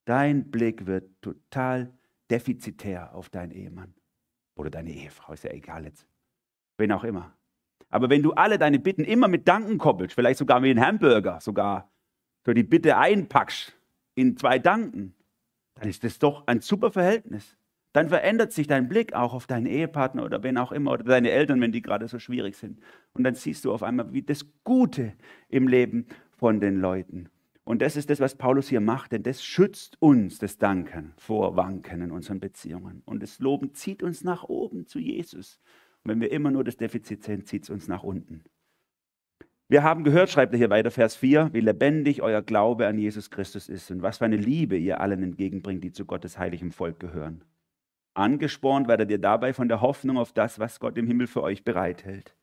[0.07, 1.93] Dein Blick wird total
[2.31, 3.95] defizitär auf deinen Ehemann
[4.57, 6.09] oder deine Ehefrau, ist ja egal jetzt.
[6.79, 7.37] Wen auch immer.
[7.89, 11.41] Aber wenn du alle deine Bitten immer mit Danken koppelst, vielleicht sogar wie ein Hamburger,
[11.41, 11.91] sogar
[12.45, 13.77] so die Bitte einpackst
[14.15, 15.15] in zwei Danken,
[15.75, 17.57] dann ist das doch ein super Verhältnis.
[17.93, 21.31] Dann verändert sich dein Blick auch auf deinen Ehepartner oder wen auch immer oder deine
[21.31, 22.79] Eltern, wenn die gerade so schwierig sind.
[23.15, 25.15] Und dann siehst du auf einmal wie das Gute
[25.49, 27.29] im Leben von den Leuten.
[27.65, 31.57] Und das ist das, was Paulus hier macht, denn das schützt uns, das Danken vor
[31.57, 33.03] Wanken in unseren Beziehungen.
[33.05, 35.61] Und das Loben zieht uns nach oben zu Jesus.
[36.05, 38.45] Und wenn wir immer nur das Defizit sehen, zieht es uns nach unten.
[39.69, 43.31] Wir haben gehört, schreibt er hier weiter, Vers 4, wie lebendig euer Glaube an Jesus
[43.31, 46.99] Christus ist und was für eine Liebe ihr allen entgegenbringt, die zu Gottes heiligem Volk
[46.99, 47.45] gehören.
[48.15, 51.63] Angespornt werdet ihr dabei von der Hoffnung auf das, was Gott im Himmel für euch
[51.63, 52.35] bereithält.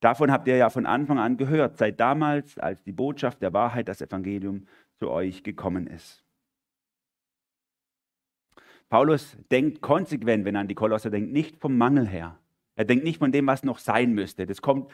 [0.00, 3.88] Davon habt ihr ja von Anfang an gehört, seit damals, als die Botschaft der Wahrheit,
[3.88, 4.66] das Evangelium,
[4.98, 6.22] zu euch gekommen ist.
[8.90, 12.38] Paulus denkt konsequent, wenn er an die Kolosser denkt, nicht vom Mangel her,
[12.74, 14.46] er denkt nicht von dem, was noch sein müsste.
[14.46, 14.90] Das kommt,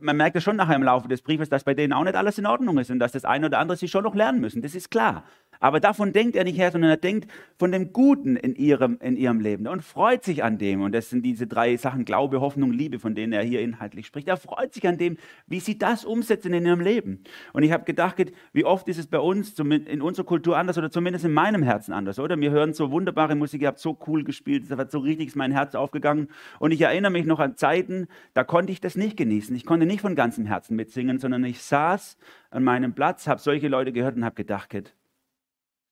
[0.00, 2.38] man merkt ja schon nachher im Laufe des Briefes, dass bei denen auch nicht alles
[2.38, 4.62] in Ordnung ist und dass das eine oder andere sie schon noch lernen müssen.
[4.62, 5.24] Das ist klar.
[5.60, 9.16] Aber davon denkt er nicht her, sondern er denkt von dem Guten in ihrem, in
[9.16, 10.82] ihrem Leben und freut sich an dem.
[10.82, 14.28] Und das sind diese drei Sachen, Glaube, Hoffnung, Liebe, von denen er hier inhaltlich spricht.
[14.28, 15.16] Er freut sich an dem,
[15.46, 17.24] wie sie das umsetzen in ihrem Leben.
[17.52, 18.16] Und ich habe gedacht,
[18.52, 21.92] wie oft ist es bei uns, in unserer Kultur anders oder zumindest in meinem Herzen
[21.92, 22.38] anders, oder?
[22.38, 25.52] Wir hören so wunderbare Musik, ihr habt so cool gespielt, es hat so richtig mein
[25.52, 26.28] Herz aufgegangen.
[26.58, 29.54] Und ich erinnere mich noch an Zeiten, da konnte ich das nicht genießen.
[29.56, 32.16] Ich konnte nicht von ganzem Herzen mitsingen, sondern ich saß
[32.50, 34.94] an meinem Platz, habe solche Leute gehört und habe gedacht,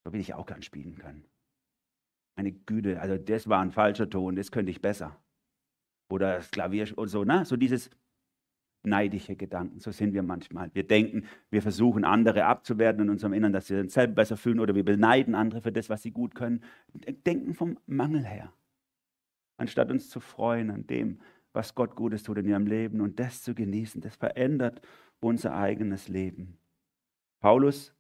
[0.07, 1.25] so will ich auch gern spielen können.
[2.37, 5.21] Meine Güte, also das war ein falscher Ton, das könnte ich besser.
[6.09, 7.45] Oder das Klavier und so, ne?
[7.45, 7.91] So dieses
[8.85, 10.73] neidische Gedanken, so sind wir manchmal.
[10.75, 14.61] Wir denken, wir versuchen andere abzuwerten in unserem Innern, dass sie uns selber besser fühlen
[14.61, 16.63] oder wir beneiden andere für das, was sie gut können.
[17.27, 18.53] Denken vom Mangel her.
[19.57, 21.21] Anstatt uns zu freuen an dem,
[21.53, 24.81] was Gott Gutes tut in ihrem Leben und das zu genießen, das verändert
[25.19, 26.59] unser eigenes Leben.
[27.41, 27.96] Paulus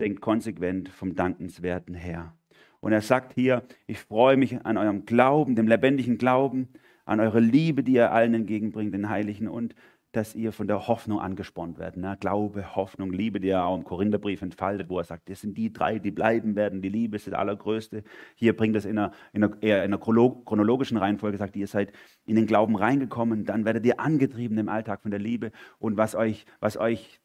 [0.00, 2.34] denkt konsequent vom Dankenswerten her.
[2.80, 6.68] Und er sagt hier, ich freue mich an eurem Glauben, dem lebendigen Glauben,
[7.04, 9.74] an eure Liebe, die ihr allen entgegenbringt, den Heiligen, und
[10.16, 11.98] dass ihr von der Hoffnung angespornt werdet.
[11.98, 12.16] Ne?
[12.18, 15.72] Glaube, Hoffnung, Liebe, die er auch im Korintherbrief entfaltet, wo er sagt, das sind die
[15.72, 16.80] drei, die bleiben werden.
[16.80, 18.02] Die Liebe ist das Allergrößte.
[18.34, 21.92] Hier bringt es in einer, in einer, eher in einer chronologischen Reihenfolge, sagt, ihr seid
[22.24, 25.52] in den Glauben reingekommen, dann werdet ihr angetrieben im Alltag von der Liebe.
[25.78, 27.20] Und was euch, was euch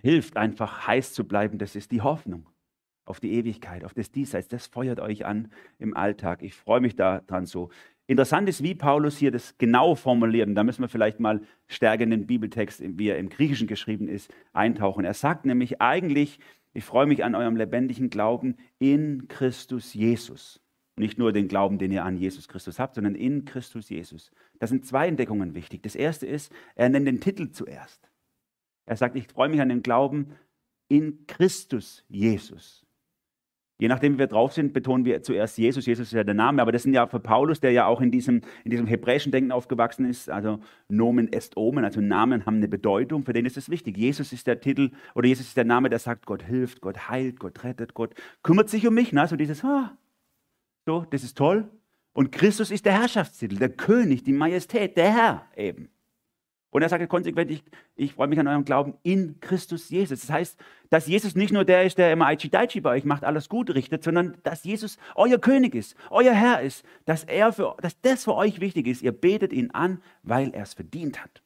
[0.00, 2.46] hilft, einfach heiß zu bleiben, das ist die Hoffnung
[3.04, 4.48] auf die Ewigkeit, auf das Diesseits.
[4.48, 6.42] Das feuert euch an im Alltag.
[6.42, 7.70] Ich freue mich daran so.
[8.06, 10.48] Interessant ist, wie Paulus hier das genau formuliert.
[10.48, 14.08] Und da müssen wir vielleicht mal stärker in den Bibeltext, wie er im Griechischen geschrieben
[14.08, 15.04] ist, eintauchen.
[15.04, 16.38] Er sagt nämlich eigentlich,
[16.74, 20.60] ich freue mich an eurem lebendigen Glauben in Christus Jesus.
[20.96, 24.30] Nicht nur den Glauben, den ihr an Jesus Christus habt, sondern in Christus Jesus.
[24.58, 25.82] Da sind zwei Entdeckungen wichtig.
[25.82, 28.11] Das erste ist, er nennt den Titel zuerst.
[28.92, 30.32] Er sagt, ich freue mich an den Glauben
[30.88, 32.84] in Christus Jesus.
[33.78, 35.86] Je nachdem, wie wir drauf sind, betonen wir zuerst Jesus.
[35.86, 38.10] Jesus ist ja der Name, aber das sind ja für Paulus, der ja auch in
[38.10, 42.68] diesem, in diesem hebräischen Denken aufgewachsen ist, also Nomen est Omen, also Namen haben eine
[42.68, 43.96] Bedeutung, für den ist es wichtig.
[43.96, 47.40] Jesus ist der Titel oder Jesus ist der Name, der sagt, Gott hilft, Gott heilt,
[47.40, 49.14] Gott rettet, Gott kümmert sich um mich.
[49.14, 49.26] Ne?
[49.26, 49.96] So dieses, ah,
[50.84, 51.66] so, das ist toll.
[52.12, 55.88] Und Christus ist der Herrschaftstitel, der König, die Majestät, der Herr eben.
[56.72, 57.62] Und er sagt konsequent, ich,
[57.96, 60.22] ich freue mich an eurem Glauben in Christus Jesus.
[60.22, 63.24] Das heißt, dass Jesus nicht nur der ist, der immer Aichi Daichi bei euch macht,
[63.24, 67.76] alles gut richtet, sondern dass Jesus euer König ist, euer Herr ist, dass, er für,
[67.82, 69.02] dass das für euch wichtig ist.
[69.02, 71.42] Ihr betet ihn an, weil er es verdient hat.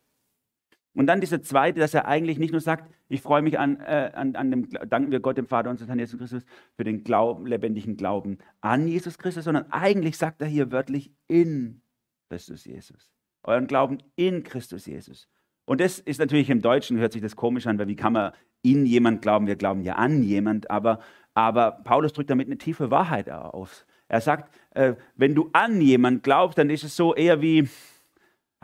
[0.94, 4.12] Und dann dieser zweite, dass er eigentlich nicht nur sagt, ich freue mich an, äh,
[4.14, 6.44] an, an dem, danken wir Gott, dem Vater unseres Herrn Jesus Christus,
[6.76, 11.82] für den Glauben, lebendigen Glauben an Jesus Christus, sondern eigentlich sagt er hier wörtlich in
[12.28, 13.15] Christus Jesus
[13.46, 15.28] euren Glauben in Christus Jesus.
[15.64, 18.32] Und das ist natürlich im Deutschen, hört sich das komisch an, weil wie kann man
[18.62, 19.46] in jemand glauben?
[19.46, 21.00] Wir glauben ja an jemand, aber,
[21.34, 23.84] aber Paulus drückt damit eine tiefe Wahrheit aus.
[24.08, 27.68] Er sagt, äh, wenn du an jemand glaubst, dann ist es so eher wie,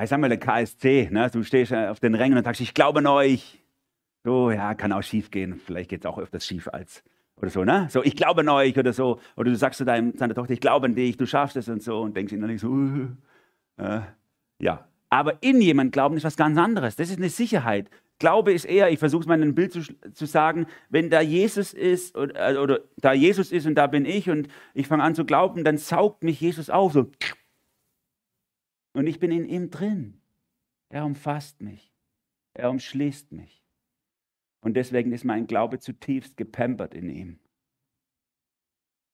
[0.00, 1.28] ich sag mal, der KSC, ne?
[1.32, 3.58] du stehst auf den Rängen und sagst, ich glaube an euch.
[4.24, 7.02] So, ja, kann auch schief gehen, vielleicht geht es auch öfters schief als,
[7.36, 7.88] oder so, ne?
[7.90, 9.18] So, ich glaube an euch oder so.
[9.34, 11.82] Oder du sagst zu deinem, deiner Tochter, ich glaube an dich, du schaffst es und
[11.82, 12.72] so und denkst innerlich so,
[13.78, 14.00] äh,
[14.62, 16.96] ja, aber in jemand glauben ist was ganz anderes.
[16.96, 17.90] Das ist eine Sicherheit.
[18.18, 21.20] Glaube ist eher, ich versuche es mal in einem Bild zu, zu, sagen, wenn da
[21.20, 25.02] Jesus ist oder, äh, oder, da Jesus ist und da bin ich und ich fange
[25.02, 27.10] an zu glauben, dann saugt mich Jesus auf so.
[28.94, 30.20] Und ich bin in ihm drin.
[30.88, 31.92] Er umfasst mich.
[32.54, 33.64] Er umschließt mich.
[34.60, 37.40] Und deswegen ist mein Glaube zutiefst gepampert in ihm.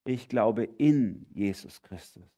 [0.05, 2.38] Ich glaube in Jesus Christus.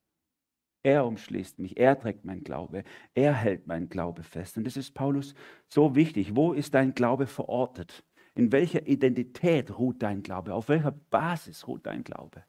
[0.83, 4.57] Er umschließt mich, er trägt mein Glaube, er hält mein Glaube fest.
[4.57, 5.35] Und das ist Paulus
[5.69, 6.35] so wichtig.
[6.35, 8.05] Wo ist dein Glaube verortet?
[8.35, 10.55] In welcher Identität ruht dein Glaube?
[10.55, 12.45] Auf welcher Basis ruht dein Glaube?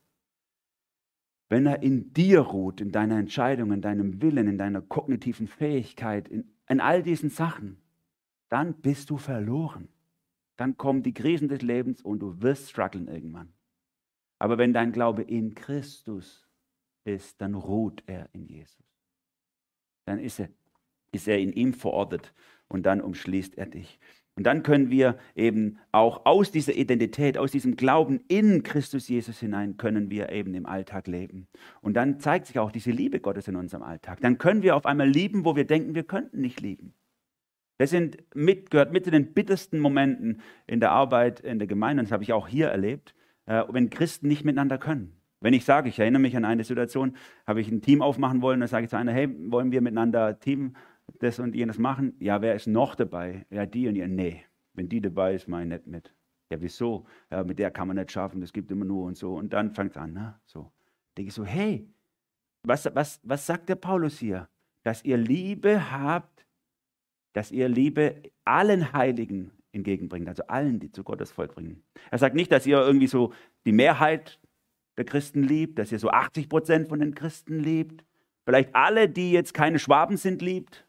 [1.49, 6.29] Wenn er in dir ruht, in deiner Entscheidung, in deinem Willen, in deiner kognitiven Fähigkeit,
[6.29, 7.81] in, in all diesen Sachen,
[8.47, 9.89] dann bist du verloren.
[10.55, 13.51] Dann kommen die Krisen des Lebens und du wirst strugglen irgendwann.
[14.39, 16.47] Aber wenn dein Glaube in Christus
[17.03, 18.83] ist, dann ruht er in Jesus.
[20.05, 20.49] Dann ist er,
[21.11, 22.33] ist er in ihm verortet
[22.67, 23.99] und dann umschließt er dich.
[24.35, 29.39] Und dann können wir eben auch aus dieser Identität, aus diesem Glauben in Christus Jesus
[29.39, 31.47] hinein, können wir eben im Alltag leben.
[31.81, 34.21] Und dann zeigt sich auch diese Liebe Gottes in unserem Alltag.
[34.21, 36.93] Dann können wir auf einmal lieben, wo wir denken, wir könnten nicht lieben.
[37.77, 42.01] Das sind mit, gehört mit zu den bittersten Momenten in der Arbeit in der Gemeinde,
[42.01, 43.15] und das habe ich auch hier erlebt,
[43.47, 45.20] äh, wenn Christen nicht miteinander können.
[45.41, 48.59] Wenn ich sage, ich erinnere mich an eine Situation, habe ich ein Team aufmachen wollen,
[48.59, 50.75] dann sage ich zu einer, hey, wollen wir miteinander Team
[51.19, 52.13] das und jenes machen?
[52.19, 53.45] Ja, wer ist noch dabei?
[53.49, 54.07] Ja, die und die.
[54.07, 56.13] Nee, wenn die dabei ist, mache ich nicht mit.
[56.51, 57.05] Ja, wieso?
[57.31, 59.33] Ja, mit der kann man nicht schaffen, das gibt immer nur und so.
[59.33, 60.39] Und dann fängt es an, ne?
[60.45, 60.71] so.
[61.17, 61.89] Denke ich so, hey,
[62.63, 64.47] was, was, was sagt der Paulus hier?
[64.83, 66.45] Dass ihr Liebe habt,
[67.33, 71.83] dass ihr Liebe allen Heiligen entgegenbringt, also allen, die zu Gottes Volk bringen.
[72.11, 73.33] Er sagt nicht, dass ihr irgendwie so
[73.65, 74.39] die Mehrheit
[74.97, 78.03] der Christen liebt, dass ihr so 80 Prozent von den Christen liebt,
[78.45, 80.85] vielleicht alle, die jetzt keine Schwaben sind, liebt,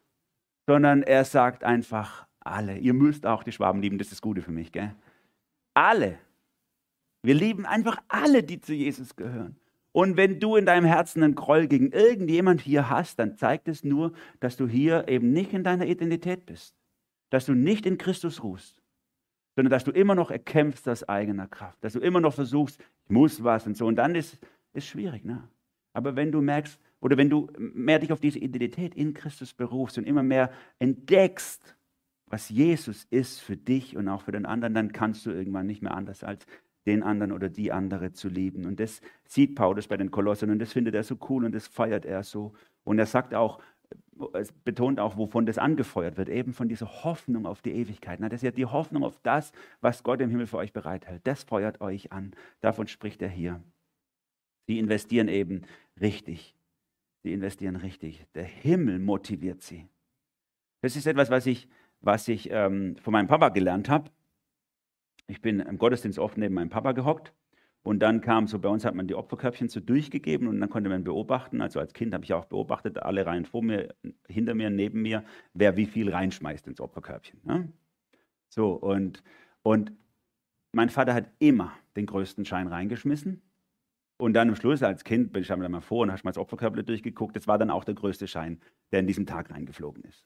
[0.66, 2.78] sondern er sagt einfach alle.
[2.78, 4.94] Ihr müsst auch die Schwaben lieben, das ist das Gute für mich, gell?
[5.74, 6.18] Alle.
[7.22, 9.56] Wir lieben einfach alle, die zu Jesus gehören.
[9.92, 13.84] Und wenn du in deinem Herzen einen Groll gegen irgendjemand hier hast, dann zeigt es
[13.84, 16.74] nur, dass du hier eben nicht in deiner Identität bist.
[17.30, 18.81] Dass du nicht in Christus ruhst,
[19.54, 21.82] sondern dass du immer noch erkämpfst aus eigener Kraft.
[21.84, 23.86] Dass du immer noch versuchst, ich muss was und so.
[23.86, 24.38] Und dann ist
[24.72, 25.24] es schwierig.
[25.24, 25.42] Ne?
[25.92, 29.98] Aber wenn du merkst, oder wenn du mehr dich auf diese Identität in Christus berufst
[29.98, 31.76] und immer mehr entdeckst,
[32.26, 35.82] was Jesus ist für dich und auch für den anderen, dann kannst du irgendwann nicht
[35.82, 36.46] mehr anders als
[36.86, 38.64] den anderen oder die andere zu lieben.
[38.64, 41.66] Und das sieht Paulus bei den Kolossern und das findet er so cool und das
[41.66, 42.54] feiert er so.
[42.84, 43.60] Und er sagt auch,
[44.34, 48.20] es betont auch, wovon das angefeuert wird, eben von dieser Hoffnung auf die Ewigkeit.
[48.20, 51.20] das ist ja die Hoffnung auf das, was Gott im Himmel für euch bereithält.
[51.24, 52.32] Das feuert euch an.
[52.60, 53.62] Davon spricht er hier.
[54.66, 55.62] Sie investieren eben
[56.00, 56.54] richtig.
[57.22, 58.26] Sie investieren richtig.
[58.34, 59.88] Der Himmel motiviert sie.
[60.80, 61.68] Das ist etwas, was ich,
[62.00, 64.10] was ich ähm, von meinem Papa gelernt habe.
[65.28, 67.32] Ich bin im Gottesdienst oft neben meinem Papa gehockt
[67.82, 70.88] und dann kam so, bei uns hat man die Opferkörbchen so durchgegeben und dann konnte
[70.88, 73.94] man beobachten, also als Kind habe ich auch beobachtet, alle Reihen vor mir,
[74.28, 77.40] hinter mir, neben mir, wer wie viel reinschmeißt ins Opferkörbchen.
[77.42, 77.72] Ne?
[78.48, 79.24] So, und,
[79.62, 79.92] und
[80.70, 83.42] mein Vater hat immer den größten Schein reingeschmissen.
[84.16, 86.86] Und dann am Schluss, als Kind, bin ich einmal vor und habe mal das Opferkörbchen
[86.86, 87.34] durchgeguckt.
[87.34, 88.60] Das war dann auch der größte Schein,
[88.92, 90.24] der in diesem Tag reingeflogen ist.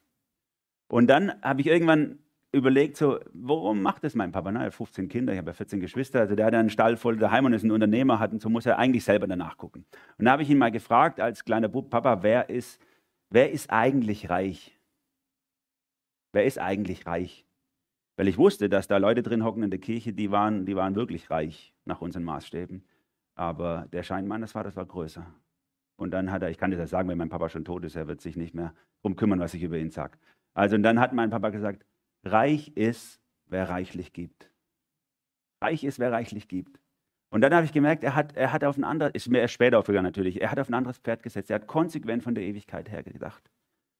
[0.89, 2.19] Und dann habe ich irgendwann
[2.57, 4.51] überlegt, so, warum macht das mein Papa?
[4.51, 6.97] Na, er hat 15 Kinder, ich habe ja 14 Geschwister, also der hat einen Stall
[6.97, 9.85] voll daheim und ist ein Unternehmer, hat, und so muss er eigentlich selber danach gucken.
[10.19, 12.81] Und da habe ich ihn mal gefragt, als kleiner Bub, Papa, wer ist,
[13.31, 14.79] wer ist eigentlich reich?
[16.33, 17.47] Wer ist eigentlich reich?
[18.17, 20.95] Weil ich wusste, dass da Leute drin hocken in der Kirche, die waren, die waren
[20.95, 22.83] wirklich reich nach unseren Maßstäben.
[23.35, 25.27] Aber der Schein meines Vaters war größer.
[25.97, 27.97] Und dann hat er, ich kann das ja sagen, wenn mein Papa schon tot ist,
[27.97, 30.19] er wird sich nicht mehr darum kümmern, was ich über ihn sage.
[30.55, 31.85] Also und dann hat mein Papa gesagt,
[32.33, 34.51] Reich ist, wer reichlich gibt.
[35.63, 36.81] Reich ist, wer reichlich gibt.
[37.31, 39.55] Und dann habe ich gemerkt, er hat, er hat auf ein anderes, ist mir erst
[39.55, 41.51] später aufgegangen natürlich, er hat auf ein anderes Pferd gesetzt.
[41.51, 43.51] Er hat konsequent von der Ewigkeit her gedacht.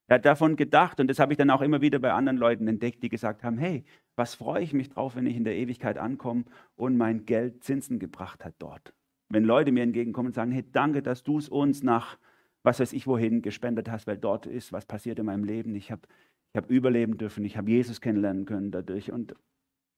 [0.09, 2.69] Er hat davon gedacht, und das habe ich dann auch immer wieder bei anderen Leuten
[2.69, 3.85] entdeckt, die gesagt haben, hey,
[4.15, 6.45] was freue ich mich drauf, wenn ich in der Ewigkeit ankomme
[6.77, 8.95] und mein Geld Zinsen gebracht hat dort.
[9.29, 12.19] Wenn Leute mir entgegenkommen und sagen, hey, danke, dass du es uns nach
[12.67, 15.77] was weiß ich wohin gespendet hast, weil dort ist was passiert in meinem Leben.
[15.77, 16.03] Ich habe
[16.53, 19.35] ich habe überleben dürfen, ich habe Jesus kennenlernen können dadurch und,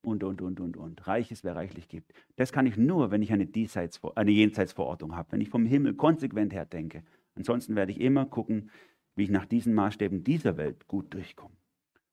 [0.02, 1.06] und, und, und, und, und.
[1.06, 2.12] Reich ist, wer reichlich gibt.
[2.36, 5.94] Das kann ich nur, wenn ich eine, Diesseits, eine Jenseitsverordnung habe, wenn ich vom Himmel
[5.94, 7.02] konsequent her denke.
[7.34, 8.70] Ansonsten werde ich immer gucken,
[9.14, 11.54] wie ich nach diesen Maßstäben dieser Welt gut durchkomme.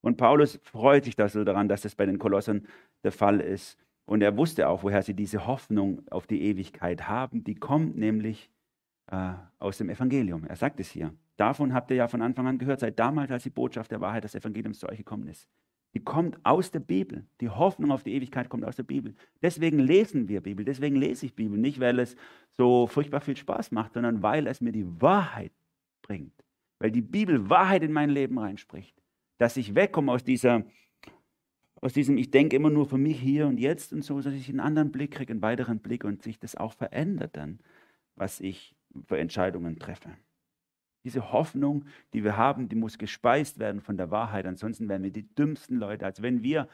[0.01, 2.67] Und Paulus freut sich da so daran, dass das bei den Kolossern
[3.03, 3.77] der Fall ist.
[4.05, 7.43] Und er wusste auch, woher sie diese Hoffnung auf die Ewigkeit haben.
[7.43, 8.51] Die kommt nämlich
[9.07, 10.45] äh, aus dem Evangelium.
[10.45, 11.11] Er sagt es hier.
[11.37, 14.23] Davon habt ihr ja von Anfang an gehört, seit damals, als die Botschaft der Wahrheit
[14.23, 15.49] des Evangeliums zu euch gekommen ist.
[15.93, 17.25] Die kommt aus der Bibel.
[17.39, 19.15] Die Hoffnung auf die Ewigkeit kommt aus der Bibel.
[19.41, 20.65] Deswegen lesen wir Bibel.
[20.65, 21.57] Deswegen lese ich Bibel.
[21.57, 22.17] Nicht, weil es
[22.51, 25.53] so furchtbar viel Spaß macht, sondern weil es mir die Wahrheit
[26.01, 26.43] bringt.
[26.79, 28.93] Weil die Bibel Wahrheit in mein Leben reinspricht.
[29.37, 30.65] Dass ich wegkomme aus dieser
[31.81, 34.49] aus diesem, ich denke immer nur für mich hier und jetzt und so, dass ich
[34.49, 37.59] einen anderen Blick kriege, einen weiteren Blick und sich das auch verändert dann,
[38.15, 40.09] was ich für Entscheidungen treffe.
[41.05, 44.45] Diese Hoffnung, die wir haben, die muss gespeist werden von der Wahrheit.
[44.45, 46.05] Ansonsten wären wir die dümmsten Leute.
[46.05, 46.67] Als wenn wir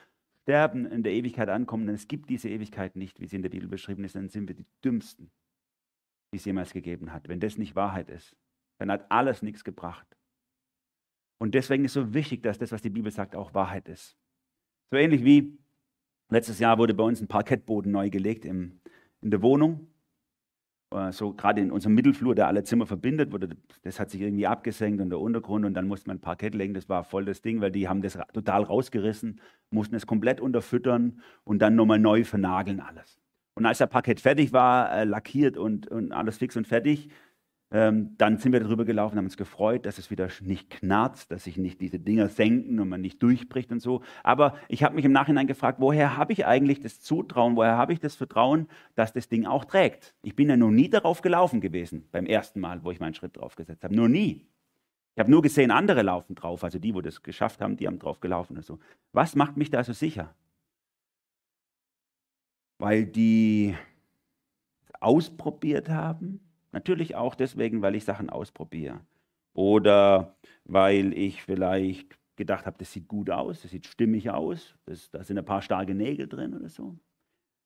[0.43, 3.49] sterben, in der Ewigkeit ankommen, denn es gibt diese Ewigkeit nicht, wie sie in der
[3.49, 5.29] Bibel beschrieben ist, dann sind wir die dümmsten,
[6.31, 7.27] die es jemals gegeben hat.
[7.27, 8.35] Wenn das nicht Wahrheit ist,
[8.79, 10.07] dann hat alles nichts gebracht.
[11.37, 14.17] Und deswegen ist es so wichtig, dass das, was die Bibel sagt, auch Wahrheit ist.
[14.91, 15.57] So ähnlich wie
[16.29, 18.79] letztes Jahr wurde bei uns ein Parkettboden neu gelegt im,
[19.21, 19.90] in der Wohnung.
[20.91, 23.49] Äh, so gerade in unserem Mittelflur, der alle Zimmer verbindet, wurde,
[23.83, 26.73] das hat sich irgendwie abgesenkt und der Untergrund und dann musste man Parkett legen.
[26.73, 31.21] Das war voll das Ding, weil die haben das total rausgerissen, mussten es komplett unterfüttern
[31.43, 33.19] und dann nochmal neu vernageln alles.
[33.55, 37.09] Und als der Parkett fertig war, äh, lackiert und, und alles fix und fertig,
[37.73, 41.45] ähm, dann sind wir darüber gelaufen, haben uns gefreut, dass es wieder nicht knarzt, dass
[41.45, 44.01] sich nicht diese Dinger senken und man nicht durchbricht und so.
[44.23, 47.93] Aber ich habe mich im Nachhinein gefragt, woher habe ich eigentlich das Zutrauen, woher habe
[47.93, 50.13] ich das Vertrauen, dass das Ding auch trägt?
[50.21, 53.37] Ich bin ja noch nie darauf gelaufen gewesen, beim ersten Mal, wo ich meinen Schritt
[53.37, 53.95] drauf gesetzt habe.
[53.95, 54.47] Nur nie.
[55.15, 57.99] Ich habe nur gesehen, andere laufen drauf, also die, wo das geschafft haben, die haben
[57.99, 58.79] drauf gelaufen und so.
[59.13, 60.35] Was macht mich da so sicher?
[62.79, 63.75] Weil die
[64.99, 69.01] ausprobiert haben, Natürlich auch deswegen, weil ich Sachen ausprobiere.
[69.53, 75.11] Oder weil ich vielleicht gedacht habe, das sieht gut aus, das sieht stimmig aus, das,
[75.11, 76.97] da sind ein paar starke Nägel drin oder so.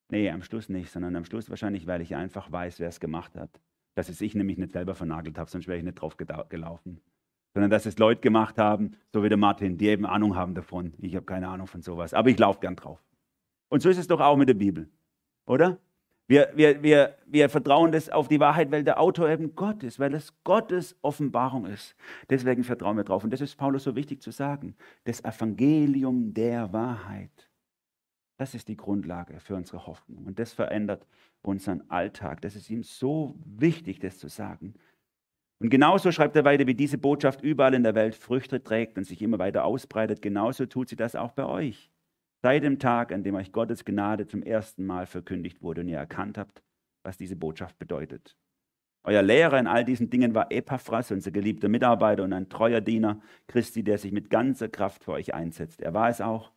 [0.09, 3.35] Nee, am Schluss nicht, sondern am Schluss wahrscheinlich, weil ich einfach weiß, wer es gemacht
[3.35, 3.61] hat.
[3.95, 7.01] Dass es ich nämlich nicht selber vernagelt habe, sonst wäre ich nicht drauf gelaufen.
[7.53, 10.93] Sondern dass es Leute gemacht haben, so wie der Martin, die eben Ahnung haben davon.
[10.99, 13.03] Ich habe keine Ahnung von sowas, aber ich laufe gern drauf.
[13.69, 14.89] Und so ist es doch auch mit der Bibel,
[15.47, 15.79] oder?
[16.27, 19.99] Wir, wir, wir, wir vertrauen das auf die Wahrheit, weil der Autor eben Gott ist,
[19.99, 21.95] weil es Gottes Offenbarung ist.
[22.29, 23.23] Deswegen vertrauen wir drauf.
[23.23, 24.75] Und das ist Paulus so wichtig zu sagen.
[25.03, 27.49] Das Evangelium der Wahrheit.
[28.37, 30.25] Das ist die Grundlage für unsere Hoffnung.
[30.25, 31.05] Und das verändert
[31.43, 32.41] unseren Alltag.
[32.41, 34.73] Das ist ihm so wichtig, das zu sagen.
[35.59, 39.05] Und genauso schreibt er weiter, wie diese Botschaft überall in der Welt Früchte trägt und
[39.05, 41.91] sich immer weiter ausbreitet, genauso tut sie das auch bei euch.
[42.45, 45.97] Seit dem Tag, an dem euch Gottes Gnade zum ersten Mal verkündigt wurde und ihr
[45.97, 46.61] erkannt habt,
[47.01, 48.37] was diese Botschaft bedeutet.
[49.03, 53.19] Euer Lehrer in all diesen Dingen war Epaphras, unser geliebter Mitarbeiter und ein treuer Diener
[53.47, 55.81] Christi, der sich mit ganzer Kraft für euch einsetzt.
[55.81, 56.51] Er war es auch,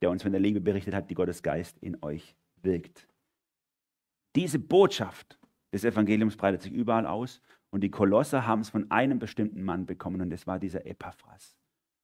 [0.00, 3.08] der uns von der Liebe berichtet hat, die Gottes Geist in euch wirkt.
[4.36, 5.40] Diese Botschaft
[5.72, 9.86] des Evangeliums breitet sich überall aus und die Kolosser haben es von einem bestimmten Mann
[9.86, 11.56] bekommen und das war dieser Epaphras.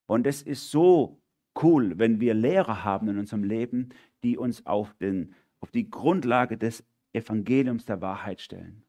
[0.09, 1.23] Und es ist so
[1.63, 3.91] cool, wenn wir Lehrer haben in unserem Leben,
[4.23, 8.83] die uns auf, den, auf die Grundlage des Evangeliums der Wahrheit stellen.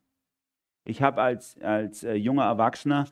[0.85, 3.05] Ich habe als, als äh, junger Erwachsener,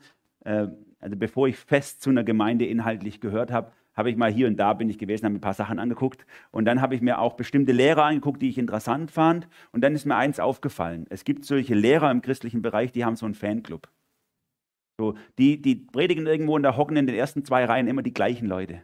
[0.44, 0.68] äh,
[1.00, 4.56] also bevor ich fest zu einer Gemeinde inhaltlich gehört habe, habe ich mal hier und
[4.56, 7.18] da bin ich gewesen, habe mir ein paar Sachen angeguckt und dann habe ich mir
[7.18, 11.06] auch bestimmte Lehrer angeguckt, die ich interessant fand und dann ist mir eins aufgefallen.
[11.10, 13.88] Es gibt solche Lehrer im christlichen Bereich, die haben so einen Fanclub.
[15.00, 18.14] So, die, die predigen irgendwo und da hocken in den ersten zwei Reihen immer die
[18.14, 18.82] gleichen Leute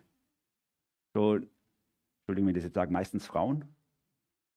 [1.15, 3.65] so, Entschuldigung, wenn ich das jetzt sage, meistens Frauen,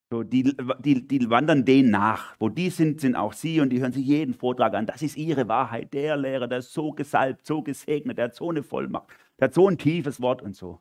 [0.10, 2.36] so, die, die, die wandern denen nach.
[2.40, 4.86] Wo die sind, sind auch sie und die hören sich jeden Vortrag an.
[4.86, 5.94] Das ist ihre Wahrheit.
[5.94, 9.54] Der Lehrer, der ist so gesalbt, so gesegnet, der hat so eine Vollmacht, der hat
[9.54, 10.80] so ein tiefes Wort und so.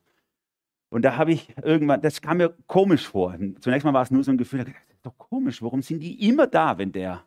[0.90, 3.36] Und da habe ich irgendwann, das kam mir komisch vor.
[3.60, 6.28] Zunächst mal war es nur so ein Gefühl, das ist doch komisch, warum sind die
[6.28, 7.24] immer da, wenn der,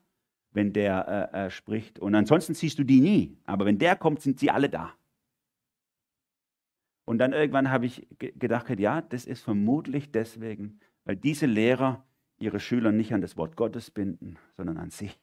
[0.51, 1.99] wenn der äh, äh, spricht?
[1.99, 3.37] Und ansonsten siehst du die nie.
[3.45, 4.93] Aber wenn der kommt, sind sie alle da.
[7.09, 12.05] Und dann irgendwann habe ich gedacht, ja, das ist vermutlich deswegen, weil diese Lehrer
[12.37, 15.19] ihre Schüler nicht an das Wort Gottes binden, sondern an sich.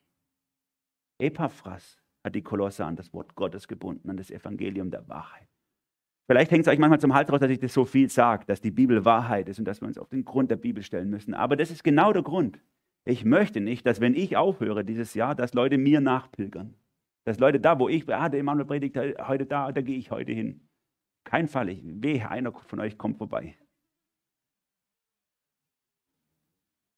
[1.20, 5.46] Epaphras hat die Kolosse an das Wort Gottes gebunden, an das Evangelium der Wahrheit.
[6.26, 8.60] Vielleicht hängt es euch manchmal zum Hals raus, dass ich das so viel sage, dass
[8.60, 11.34] die Bibel Wahrheit ist und dass wir uns auf den Grund der Bibel stellen müssen.
[11.34, 12.58] Aber das ist genau der Grund.
[13.04, 16.74] Ich möchte nicht, dass wenn ich aufhöre dieses Jahr, dass Leute mir nachpilgern.
[17.22, 20.32] Dass Leute da, wo ich, ah, der Emanuel predigt heute da, da gehe ich heute
[20.32, 20.65] hin.
[21.26, 23.58] Kein Fall, ich, wehe, einer von euch kommt vorbei.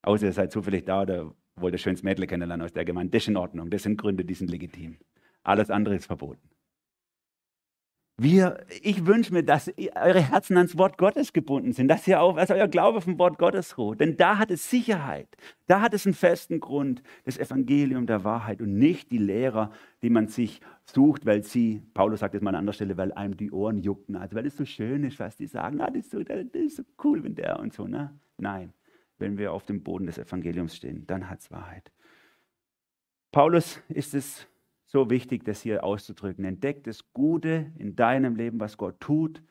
[0.02, 3.12] Außer ihr seid zufällig da oder wollt ihr schönes Mädel kennenlernen aus der Gemeinde.
[3.12, 4.98] Das ist in Ordnung, das sind Gründe, die sind legitim.
[5.42, 6.50] Alles andere ist verboten.
[8.20, 12.34] Wir, ich wünsche mir, dass eure Herzen ans Wort Gottes gebunden sind, dass ihr auch,
[12.34, 14.00] dass euer Glaube vom Wort Gottes ruht.
[14.00, 15.28] Denn da hat es Sicherheit,
[15.68, 19.70] da hat es einen festen Grund, das Evangelium der Wahrheit und nicht die Lehrer,
[20.02, 23.36] die man sich sucht, weil sie, Paulus sagt es mal an anderer Stelle, weil einem
[23.36, 26.10] die Ohren juckten, also weil es so schön ist, was die sagen, ah, das, ist
[26.10, 27.86] so, das ist so cool, wenn der und so.
[27.86, 28.18] Ne?
[28.36, 28.72] Nein,
[29.18, 31.92] wenn wir auf dem Boden des Evangeliums stehen, dann hat es Wahrheit.
[33.30, 34.48] Paulus ist es
[34.88, 36.44] so wichtig, das hier auszudrücken.
[36.44, 39.42] Entdeck das Gute in deinem Leben, was Gott tut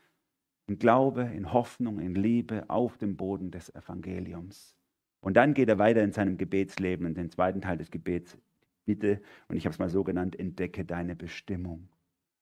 [0.68, 4.76] In Glaube, in Hoffnung, in Liebe auf dem Boden des Evangeliums.
[5.22, 8.38] Und dann geht er weiter in seinem Gebetsleben und den zweiten Teil des Gebets.
[8.86, 11.88] Bitte, und ich habe es mal so genannt, entdecke deine Bestimmung.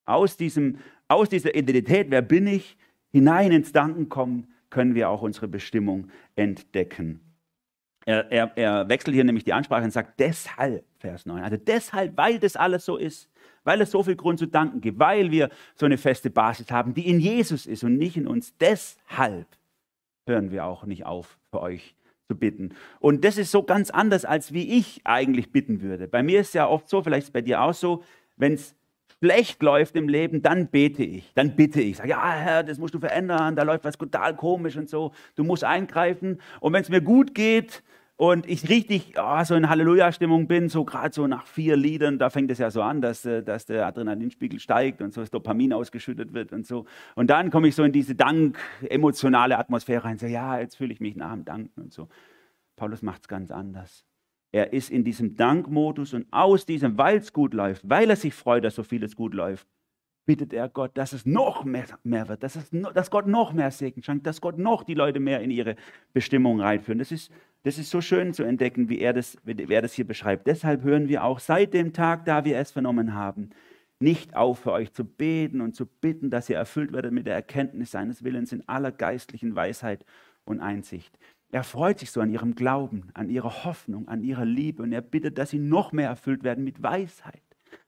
[0.06, 0.78] Aus, diesem,
[1.08, 2.78] aus dieser Identität, wer bin ich,
[3.12, 7.20] hinein ins Danken kommen, können wir auch unsere Bestimmung entdecken.
[8.06, 12.18] Er, er, er wechselt hier nämlich die Ansprache und sagt deshalb, Vers 9, also deshalb,
[12.18, 13.30] weil das alles so ist,
[13.64, 16.96] weil es so viel Grund zu danken gibt, weil wir so eine feste Basis haben,
[16.96, 18.58] die in Jesus ist und nicht in uns.
[18.58, 19.46] Deshalb
[20.26, 21.96] hören wir auch nicht auf, für euch
[22.28, 22.74] zu bitten.
[23.00, 26.08] Und das ist so ganz anders, als wie ich eigentlich bitten würde.
[26.08, 28.04] Bei mir ist es ja oft so, vielleicht ist es bei dir auch so,
[28.36, 28.76] wenn es
[29.20, 31.98] schlecht läuft im Leben, dann bete ich, dann bitte ich.
[31.98, 35.12] Sage, ja, Herr, das musst du verändern, da läuft was total komisch und so.
[35.36, 36.42] Du musst eingreifen.
[36.62, 37.84] Und wenn es mir gut geht,
[38.18, 42.30] und ich richtig oh, so in Halleluja-Stimmung bin, so gerade so nach vier Liedern, da
[42.30, 45.74] fängt es ja so an, dass, äh, dass der Adrenalinspiegel steigt und so das Dopamin
[45.74, 46.86] ausgeschüttet wird und so.
[47.16, 51.02] Und dann komme ich so in diese Dank-emotionale Atmosphäre rein, so ja, jetzt fühle ich
[51.02, 52.08] mich nach dem Danken und so.
[52.78, 54.06] Paulus macht es ganz anders.
[54.54, 58.34] Er ist in diesem Dankmodus und aus diesem, weil es gut läuft, weil er sich
[58.34, 59.68] freut, dass so vieles gut läuft,
[60.26, 63.72] bittet er Gott, dass es noch mehr, mehr wird, dass, es, dass Gott noch mehr
[63.72, 65.76] Segen schenkt, dass Gott noch die Leute mehr in ihre
[66.14, 67.00] Bestimmung reinführt.
[67.00, 67.32] Das ist,
[67.64, 70.48] das ist so schön zu entdecken, wie er, das, wie er das hier beschreibt.
[70.48, 73.52] Deshalb hören wir auch seit dem Tag, da wir es vernommen haben,
[74.00, 77.36] nicht auf für euch zu beten und zu bitten, dass ihr erfüllt werdet mit der
[77.36, 80.06] Erkenntnis seines Willens in aller geistlichen Weisheit
[80.44, 81.18] und Einsicht.
[81.52, 85.02] Er freut sich so an ihrem Glauben, an ihrer Hoffnung, an ihrer Liebe und er
[85.02, 87.42] bittet, dass sie noch mehr erfüllt werden mit Weisheit.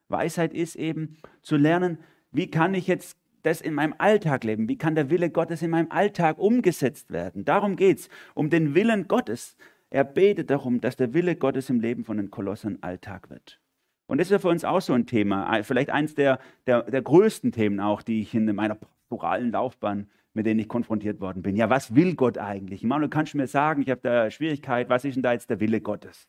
[0.07, 1.97] Weisheit ist eben zu lernen,
[2.37, 4.69] wie kann ich jetzt das in meinem Alltag leben?
[4.69, 7.43] Wie kann der Wille Gottes in meinem Alltag umgesetzt werden?
[7.45, 9.57] Darum geht es, um den Willen Gottes.
[9.89, 13.59] Er betet darum, dass der Wille Gottes im Leben von den Kolossern Alltag wird.
[14.05, 17.01] Und das ist ja für uns auch so ein Thema, vielleicht eines der, der, der
[17.01, 20.07] größten Themen auch, die ich in meiner pastoralen Laufbahn
[20.37, 21.55] mit denen ich konfrontiert worden bin.
[21.57, 22.83] Ja, was will Gott eigentlich?
[22.83, 25.59] Immanuel, kannst du mir sagen, ich habe da Schwierigkeit, was ist denn da jetzt der
[25.59, 26.27] Wille Gottes?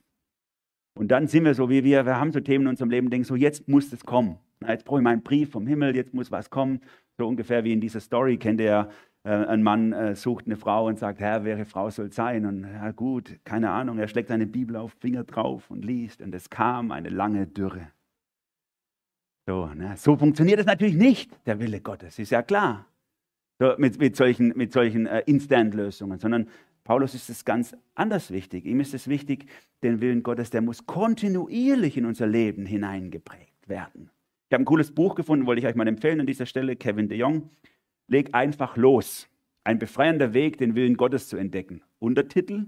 [0.98, 3.24] Und dann sind wir so, wie wir, wir haben so Themen in unserem Leben, denken
[3.24, 4.38] so, jetzt muss es kommen.
[4.66, 6.80] Jetzt brauche ich meinen Brief vom Himmel, jetzt muss was kommen.
[7.16, 8.88] So ungefähr wie in dieser Story kennt ihr,
[9.22, 12.46] äh, ein Mann äh, sucht eine Frau und sagt, Herr, welche Frau soll sein?
[12.46, 16.34] Und ja gut, keine Ahnung, er schlägt seine Bibel auf Finger drauf und liest und
[16.34, 17.92] es kam eine lange Dürre.
[19.46, 19.94] So, ne?
[19.96, 22.86] so funktioniert es natürlich nicht, der Wille Gottes, ist ja klar
[23.60, 26.48] so, mit, mit solchen, mit solchen äh, Instant-Lösungen, sondern
[26.88, 28.64] Paulus ist es ganz anders wichtig.
[28.64, 29.44] Ihm ist es wichtig,
[29.82, 34.08] den Willen Gottes, der muss kontinuierlich in unser Leben hineingeprägt werden.
[34.48, 37.10] Ich habe ein cooles Buch gefunden, wollte ich euch mal empfehlen an dieser Stelle, Kevin
[37.10, 37.50] de Jong.
[38.06, 39.28] Leg einfach los.
[39.64, 41.82] Ein befreiender Weg, den Willen Gottes zu entdecken.
[41.98, 42.64] Untertitel.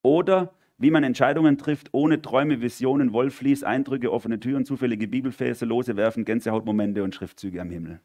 [0.00, 5.98] Oder wie man Entscheidungen trifft, ohne Träume, Visionen, Wollflies, Eindrücke, offene Türen, zufällige Bibelverse, lose
[5.98, 8.00] werfen, Gänsehautmomente und Schriftzüge am Himmel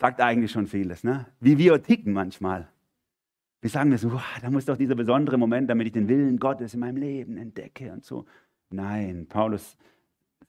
[0.00, 1.26] sagt eigentlich schon vieles, ne?
[1.40, 2.68] wie wir ticken manchmal.
[3.60, 6.74] Wir sagen wir so, da muss doch dieser besondere Moment, damit ich den Willen Gottes
[6.74, 8.24] in meinem Leben entdecke und so.
[8.70, 9.76] Nein, Paulus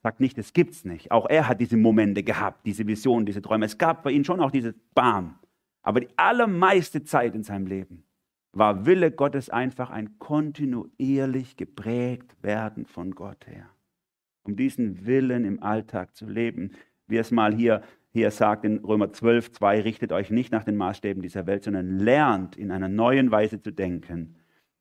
[0.03, 1.11] sagt nicht, es gibt's nicht.
[1.11, 3.65] Auch er hat diese Momente gehabt, diese Visionen, diese Träume.
[3.65, 5.39] Es gab bei ihm schon auch dieses Bam.
[5.81, 8.03] Aber die allermeiste Zeit in seinem Leben
[8.51, 13.69] war Wille Gottes einfach ein kontinuierlich geprägt werden von Gott her.
[14.43, 16.71] Um diesen Willen im Alltag zu leben,
[17.07, 17.81] wie es mal hier
[18.19, 21.99] hier sagt in Römer 12, 2, richtet euch nicht nach den Maßstäben dieser Welt, sondern
[21.99, 24.35] lernt in einer neuen Weise zu denken,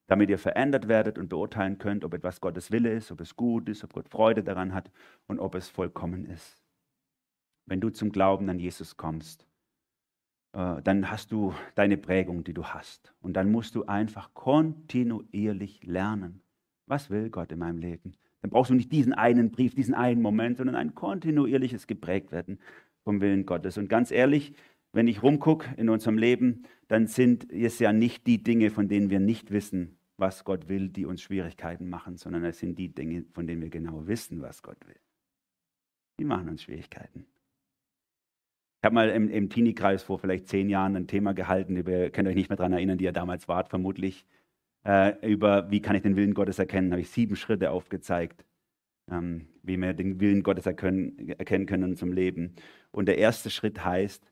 [0.07, 3.69] damit ihr verändert werdet und beurteilen könnt, ob etwas Gottes Wille ist, ob es gut
[3.69, 4.91] ist, ob Gott Freude daran hat
[5.27, 6.61] und ob es vollkommen ist.
[7.65, 9.47] Wenn du zum Glauben an Jesus kommst,
[10.51, 13.13] äh, dann hast du deine Prägung, die du hast.
[13.21, 16.41] Und dann musst du einfach kontinuierlich lernen.
[16.87, 18.17] Was will Gott in meinem Leben?
[18.41, 22.59] Dann brauchst du nicht diesen einen Brief, diesen einen Moment, sondern ein kontinuierliches geprägt werden
[23.03, 23.77] vom Willen Gottes.
[23.77, 24.53] Und ganz ehrlich,
[24.91, 29.09] wenn ich rumgucke in unserem Leben, dann sind es ja nicht die Dinge, von denen
[29.09, 33.25] wir nicht wissen, was Gott will, die uns Schwierigkeiten machen, sondern es sind die Dinge,
[33.31, 34.99] von denen wir genau wissen, was Gott will.
[36.19, 37.25] Die machen uns Schwierigkeiten.
[38.81, 42.27] Ich habe mal im, im Teenie-Kreis vor vielleicht zehn Jahren ein Thema gehalten, ihr könnt
[42.27, 44.25] euch nicht mehr daran erinnern, die ihr damals wart, vermutlich,
[44.85, 48.45] äh, über wie kann ich den Willen Gottes erkennen, habe ich sieben Schritte aufgezeigt,
[49.11, 52.55] ähm, wie wir den Willen Gottes erkennen, erkennen können unserem Leben.
[52.91, 54.31] Und der erste Schritt heißt,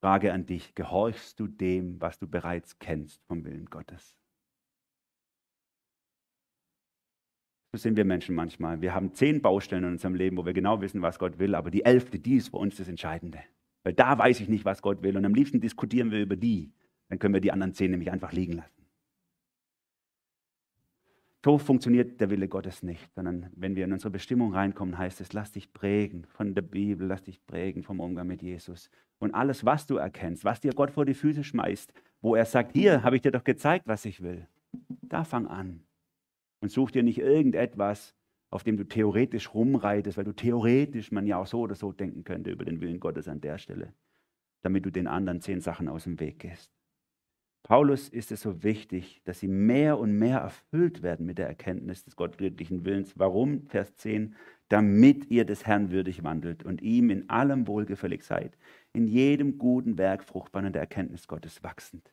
[0.00, 4.16] Frage an dich, gehorchst du dem, was du bereits kennst vom Willen Gottes?
[7.72, 8.80] So sind wir Menschen manchmal.
[8.80, 11.70] Wir haben zehn Baustellen in unserem Leben, wo wir genau wissen, was Gott will, aber
[11.70, 13.40] die elfte, die ist für uns das Entscheidende.
[13.82, 16.72] Weil da weiß ich nicht, was Gott will und am liebsten diskutieren wir über die.
[17.08, 18.77] Dann können wir die anderen zehn nämlich einfach liegen lassen.
[21.44, 25.32] So funktioniert der Wille Gottes nicht, sondern wenn wir in unsere Bestimmung reinkommen, heißt es,
[25.32, 28.90] lass dich prägen von der Bibel, lass dich prägen vom Umgang mit Jesus.
[29.18, 32.72] Und alles, was du erkennst, was dir Gott vor die Füße schmeißt, wo er sagt,
[32.72, 34.48] hier habe ich dir doch gezeigt, was ich will,
[35.02, 35.84] da fang an.
[36.60, 38.16] Und such dir nicht irgendetwas,
[38.50, 42.24] auf dem du theoretisch rumreitest, weil du theoretisch man ja auch so oder so denken
[42.24, 43.92] könnte über den Willen Gottes an der Stelle,
[44.62, 46.77] damit du den anderen zehn Sachen aus dem Weg gehst.
[47.62, 52.04] Paulus ist es so wichtig, dass sie mehr und mehr erfüllt werden mit der Erkenntnis
[52.04, 53.18] des gottgöttlichen Willens.
[53.18, 53.66] Warum?
[53.66, 54.34] Vers 10,
[54.68, 58.56] damit ihr des Herrn würdig wandelt und ihm in allem wohlgefällig seid,
[58.92, 62.12] in jedem guten Werk fruchtbar in der Erkenntnis Gottes wachsend.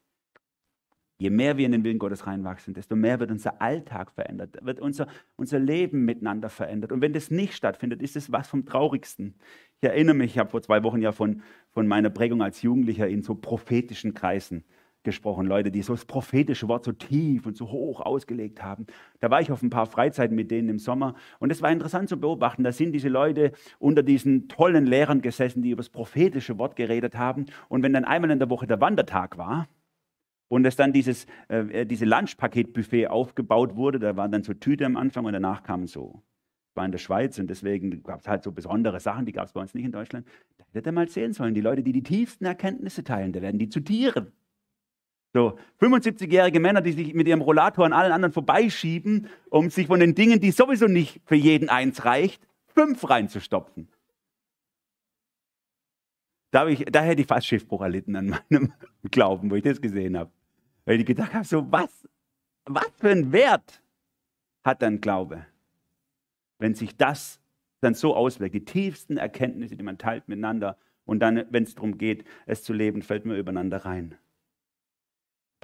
[1.18, 4.82] Je mehr wir in den Willen Gottes reinwachsen, desto mehr wird unser Alltag verändert, wird
[4.82, 6.92] unser, unser Leben miteinander verändert.
[6.92, 9.36] Und wenn das nicht stattfindet, ist es was vom Traurigsten.
[9.80, 11.42] Ich erinnere mich, ich habe vor zwei Wochen ja von,
[11.72, 14.66] von meiner Prägung als Jugendlicher in so prophetischen Kreisen
[15.06, 18.86] gesprochen, Leute, die so das prophetische Wort so tief und so hoch ausgelegt haben.
[19.22, 22.10] Da war ich auf ein paar Freizeiten mit denen im Sommer und es war interessant
[22.10, 26.58] zu beobachten, da sind diese Leute unter diesen tollen Lehrern gesessen, die über das prophetische
[26.58, 29.68] Wort geredet haben und wenn dann einmal in der Woche der Wandertag war,
[30.48, 34.96] und es dann dieses äh, diese Lunchpaketbuffet aufgebaut wurde, da waren dann so Tüte am
[34.96, 36.22] Anfang und danach kam so.
[36.70, 39.48] Ich war in der Schweiz und deswegen gab es halt so besondere Sachen, die gab
[39.48, 40.28] es bei uns nicht in Deutschland.
[40.58, 43.60] Da hätte ihr mal sehen sollen, die Leute, die die tiefsten Erkenntnisse teilen, da werden
[43.60, 44.34] die zu Tieren.
[45.36, 50.00] So, 75-jährige Männer, die sich mit ihrem Rollator an allen anderen vorbeischieben, um sich von
[50.00, 53.90] den Dingen, die sowieso nicht für jeden eins reicht, fünf reinzustopfen.
[56.52, 58.72] Da, ich, da hätte ich fast Schiffbruch erlitten an meinem
[59.12, 60.32] Glauben, wo ich das gesehen habe.
[60.86, 62.08] Weil ich gedacht habe, so was,
[62.64, 63.82] was für ein Wert
[64.64, 65.46] hat dann Glaube,
[66.60, 67.42] wenn sich das
[67.82, 71.98] dann so auswirkt, die tiefsten Erkenntnisse, die man teilt miteinander und dann, wenn es darum
[71.98, 74.18] geht, es zu leben, fällt man übereinander rein.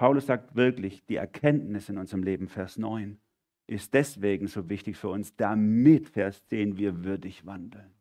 [0.01, 3.19] Paulus sagt wirklich, die Erkenntnis in unserem Leben, Vers 9,
[3.67, 7.91] ist deswegen so wichtig für uns, damit, Vers 10, wir würdig wandeln.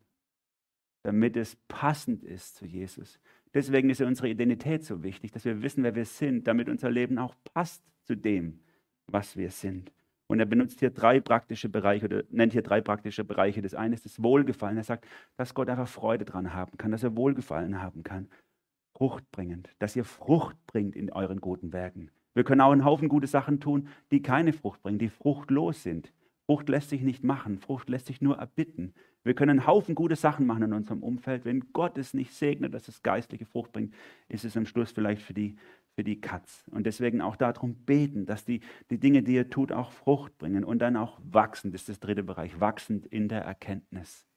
[1.03, 3.20] Damit es passend ist zu Jesus.
[3.53, 7.18] Deswegen ist unsere Identität so wichtig, dass wir wissen, wer wir sind, damit unser Leben
[7.18, 8.61] auch passt zu dem,
[9.07, 9.92] was wir sind.
[10.26, 13.61] Und er benutzt hier drei praktische Bereiche oder nennt hier drei praktische Bereiche.
[13.61, 14.78] Das eine ist das Wohlgefallen.
[14.78, 18.30] Er sagt, dass Gott einfach Freude dran haben kann, dass er Wohlgefallen haben kann.
[19.01, 22.11] Frucht bringend, dass ihr Frucht bringt in euren guten Werken.
[22.34, 26.12] Wir können auch einen Haufen gute Sachen tun, die keine Frucht bringen, die fruchtlos sind.
[26.44, 28.92] Frucht lässt sich nicht machen, Frucht lässt sich nur erbitten.
[29.24, 31.46] Wir können einen Haufen gute Sachen machen in unserem Umfeld.
[31.46, 33.94] Wenn Gott es nicht segnet, dass es geistliche Frucht bringt,
[34.28, 35.57] ist es am Schluss vielleicht für die,
[35.94, 36.68] für die Katz.
[36.70, 40.62] Und deswegen auch darum beten, dass die, die Dinge, die ihr tut, auch Frucht bringen
[40.62, 41.72] und dann auch wachsen.
[41.72, 44.30] Das ist das dritte Bereich, wachsend in der Erkenntnis.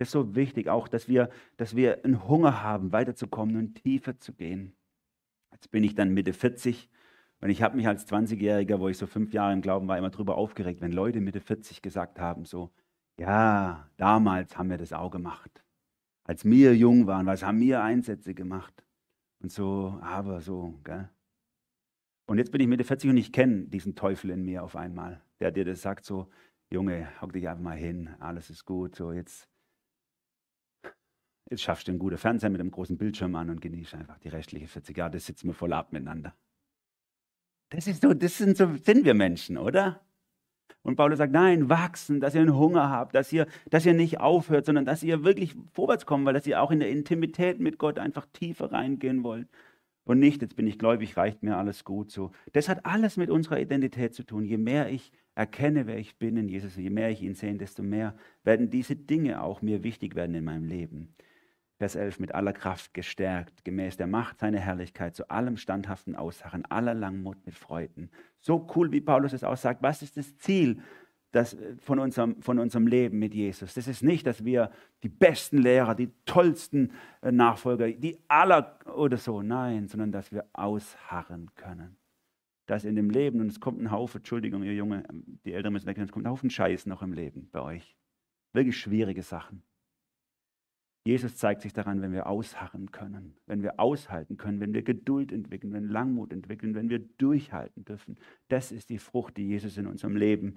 [0.00, 1.28] Das ist so wichtig auch, dass wir,
[1.58, 4.72] dass wir einen Hunger haben, weiterzukommen und tiefer zu gehen.
[5.52, 6.88] Jetzt bin ich dann Mitte 40
[7.42, 10.08] und ich habe mich als 20-Jähriger, wo ich so fünf Jahre im Glauben war, immer
[10.08, 12.70] darüber aufgeregt, wenn Leute Mitte 40 gesagt haben, so,
[13.18, 15.62] ja, damals haben wir das auch gemacht.
[16.24, 18.82] Als wir jung waren, was haben wir Einsätze gemacht?
[19.42, 21.10] Und so, aber so, gell?
[22.24, 25.20] Und jetzt bin ich Mitte 40 und ich kenne diesen Teufel in mir auf einmal,
[25.40, 26.30] der dir das sagt, so,
[26.70, 29.49] Junge, hock dich einfach mal hin, alles ist gut, so jetzt
[31.50, 34.28] Jetzt schaffst du einen guten Fernseher mit einem großen Bildschirm an und genießt einfach die
[34.28, 35.10] restliche 40 Jahre.
[35.10, 36.32] Das sitzen wir voll ab miteinander.
[37.70, 40.00] Das ist so, das sind so, sind wir Menschen, oder?
[40.82, 44.20] Und Paulus sagt, nein, wachsen, dass ihr einen Hunger habt, dass ihr, dass ihr nicht
[44.20, 47.78] aufhört, sondern dass ihr wirklich vorwärts kommt, weil dass ihr auch in der Intimität mit
[47.78, 49.48] Gott einfach tiefer reingehen wollt.
[50.04, 52.30] Und nicht, jetzt bin ich gläubig, reicht mir alles gut so.
[52.52, 54.44] Das hat alles mit unserer Identität zu tun.
[54.44, 57.82] Je mehr ich erkenne, wer ich bin in Jesus, je mehr ich ihn sehe, desto
[57.82, 61.14] mehr werden diese Dinge auch mir wichtig werden in meinem Leben.
[61.80, 66.66] Vers 11, mit aller Kraft gestärkt, gemäß der Macht seiner Herrlichkeit, zu allem standhaften Aussachen,
[66.66, 68.10] aller Langmut mit Freuden.
[68.38, 69.82] So cool, wie Paulus es aussagt.
[69.82, 70.82] Was ist das Ziel
[71.30, 73.72] das, äh, von, unserem, von unserem Leben mit Jesus?
[73.72, 74.70] Das ist nicht, dass wir
[75.02, 80.44] die besten Lehrer, die tollsten äh, Nachfolger, die aller oder so, nein, sondern dass wir
[80.52, 81.96] ausharren können.
[82.66, 85.04] Dass in dem Leben, und es kommt ein Haufen, Entschuldigung, ihr Junge,
[85.46, 87.96] die Eltern müssen weg, es kommt ein Haufen Scheiß noch im Leben bei euch.
[88.52, 89.62] Wirklich schwierige Sachen.
[91.10, 95.32] Jesus zeigt sich daran, wenn wir ausharren können, wenn wir aushalten können, wenn wir Geduld
[95.32, 98.16] entwickeln, wenn Langmut entwickeln, wenn wir durchhalten dürfen.
[98.46, 100.54] Das ist die Frucht, die Jesus in unserem Leben,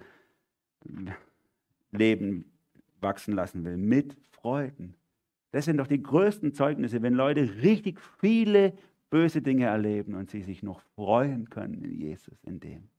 [1.92, 2.46] Leben
[3.02, 4.94] wachsen lassen will, mit Freuden.
[5.50, 8.78] Das sind doch die größten Zeugnisse, wenn Leute richtig viele
[9.10, 12.90] böse Dinge erleben und sie sich noch freuen können in Jesus, in dem.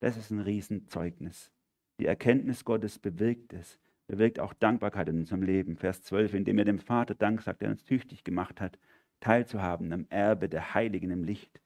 [0.00, 1.50] Das ist ein Riesenzeugnis.
[1.98, 3.78] Die Erkenntnis Gottes bewirkt es
[4.10, 5.76] bewirkt auch Dankbarkeit in unserem Leben.
[5.76, 8.76] Vers 12, indem er dem Vater Dank sagt, der uns tüchtig gemacht hat,
[9.20, 11.60] teilzuhaben am Erbe der Heiligen im Licht,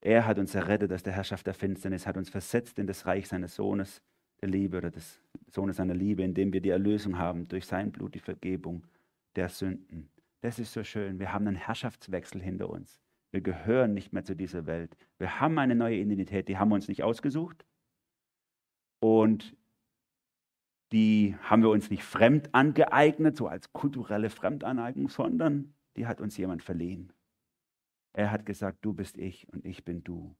[0.00, 3.26] Er hat uns errettet aus der Herrschaft der Finsternis, hat uns versetzt in das Reich
[3.26, 4.02] seines Sohnes
[4.42, 5.18] der Liebe oder des
[5.50, 8.84] Sohnes seiner Liebe, indem wir die Erlösung haben durch sein Blut, die Vergebung
[9.34, 10.10] der Sünden.
[10.42, 11.18] Das ist so schön.
[11.18, 13.00] Wir haben einen Herrschaftswechsel hinter uns.
[13.30, 14.94] Wir gehören nicht mehr zu dieser Welt.
[15.18, 17.64] Wir haben eine neue Identität, die haben wir uns nicht ausgesucht.
[19.00, 19.56] Und
[20.94, 26.36] die haben wir uns nicht fremd angeeignet, so als kulturelle Fremdaneignung, sondern die hat uns
[26.36, 27.12] jemand verliehen.
[28.12, 30.36] Er hat gesagt, du bist ich und ich bin du.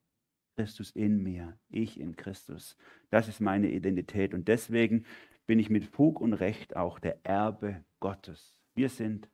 [0.57, 2.77] Christus in mir, ich in Christus.
[3.11, 5.05] Das ist meine Identität und deswegen
[5.47, 8.61] bin ich mit Fug und Recht auch der Erbe Gottes.
[8.77, 9.29] Wir sind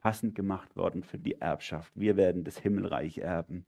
[0.00, 1.90] passend gemacht worden für die Erbschaft.
[1.94, 3.64] Wir werden das Himmelreich erben.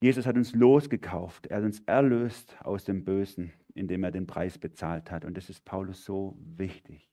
[0.00, 4.58] Jesus hat uns losgekauft, er hat uns erlöst aus dem Bösen, indem er den Preis
[4.58, 5.24] bezahlt hat.
[5.24, 7.08] Und das ist Paulus so wichtig.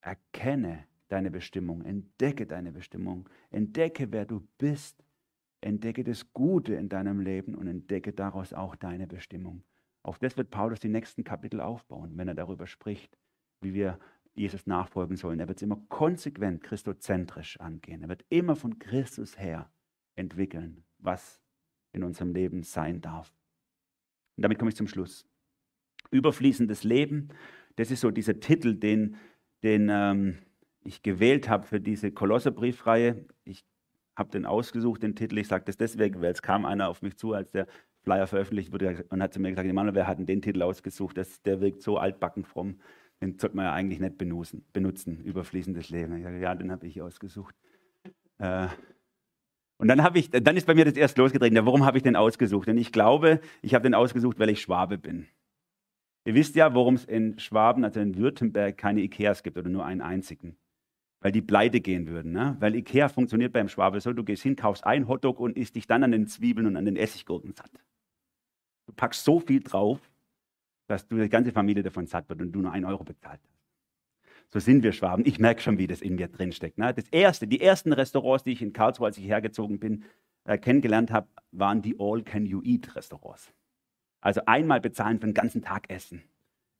[0.00, 5.04] Erkenne deine Bestimmung, entdecke deine Bestimmung, entdecke, wer du bist,
[5.60, 9.62] entdecke das Gute in deinem Leben und entdecke daraus auch deine Bestimmung.
[10.02, 13.18] Auf das wird Paulus die nächsten Kapitel aufbauen, wenn er darüber spricht,
[13.60, 13.98] wie wir
[14.34, 15.40] Jesus nachfolgen sollen.
[15.40, 18.02] Er wird es immer konsequent christozentrisch angehen.
[18.02, 19.70] Er wird immer von Christus her
[20.14, 21.42] entwickeln, was
[21.92, 23.34] in unserem Leben sein darf.
[24.36, 25.26] Und damit komme ich zum Schluss.
[26.10, 27.28] Überfließendes Leben,
[27.76, 29.16] das ist so dieser Titel, den,
[29.62, 30.38] den ähm,
[30.82, 33.24] ich gewählt habe für diese Kolosserbriefreihe.
[33.44, 33.64] Ich
[34.16, 35.38] habe den ausgesucht, den Titel.
[35.38, 37.66] Ich sage das deswegen, weil es kam einer auf mich zu, als der
[38.02, 41.16] Flyer veröffentlicht wurde und hat zu mir gesagt, Manuel, wer hat denn den Titel ausgesucht?
[41.16, 42.80] Das, der wirkt so altbacken fromm.
[43.20, 46.16] Den sollte man ja eigentlich nicht benutzen, benutzen überfließendes Leben.
[46.16, 47.54] Ich sage, ja, den habe ich ausgesucht.
[48.38, 48.68] Äh,
[49.76, 51.56] und dann, ich, dann ist bei mir das erst losgetreten.
[51.56, 52.68] Ja, warum habe ich den ausgesucht?
[52.68, 55.28] Und ich glaube, ich habe den ausgesucht, weil ich Schwabe bin.
[56.24, 59.84] Ihr wisst ja, warum es in Schwaben, also in Württemberg, keine Ikeas gibt oder nur
[59.84, 60.56] einen einzigen.
[61.20, 62.32] Weil die pleite gehen würden.
[62.32, 62.56] Ne?
[62.60, 65.86] Weil Ikea funktioniert beim Schwabe so, du gehst hin, kaufst einen Hotdog und isst dich
[65.86, 67.70] dann an den Zwiebeln und an den Essiggurken satt.
[68.86, 70.00] Du packst so viel drauf,
[70.86, 73.58] dass du die ganze Familie davon satt wird und du nur einen Euro bezahlt hast.
[74.50, 75.26] So sind wir Schwaben.
[75.26, 76.78] Ich merke schon, wie das in mir drinsteckt.
[76.78, 76.94] Ne?
[76.94, 80.04] Das erste, die ersten Restaurants, die ich in Karlsruhe, als ich hergezogen bin,
[80.44, 83.52] äh, kennengelernt habe, waren die All-Can-You-Eat-Restaurants.
[84.20, 86.22] Also einmal bezahlen für den ganzen Tag essen.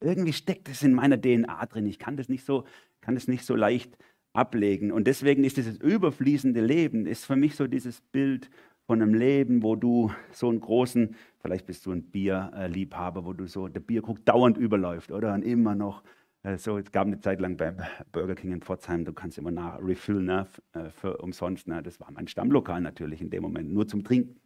[0.01, 1.87] Irgendwie steckt es in meiner DNA drin.
[1.87, 2.65] Ich kann das nicht so,
[3.01, 3.97] kann das nicht so leicht
[4.33, 4.93] ablegen.
[4.93, 8.51] Und deswegen ist dieses überfließende Leben, ist für mich so dieses Bild
[8.87, 13.47] von einem Leben, wo du so einen großen, vielleicht bist du ein Bierliebhaber, wo du
[13.47, 15.35] so, der Bierkrug dauernd überläuft, oder?
[15.35, 16.03] Und immer noch
[16.43, 17.77] äh, so, es gab eine Zeit lang beim
[18.13, 21.67] Burger King in Pforzheim, du kannst immer nach refillen ne, äh, für umsonst.
[21.69, 21.83] Ne?
[21.83, 24.41] Das war mein Stammlokal natürlich in dem Moment, nur zum Trinken.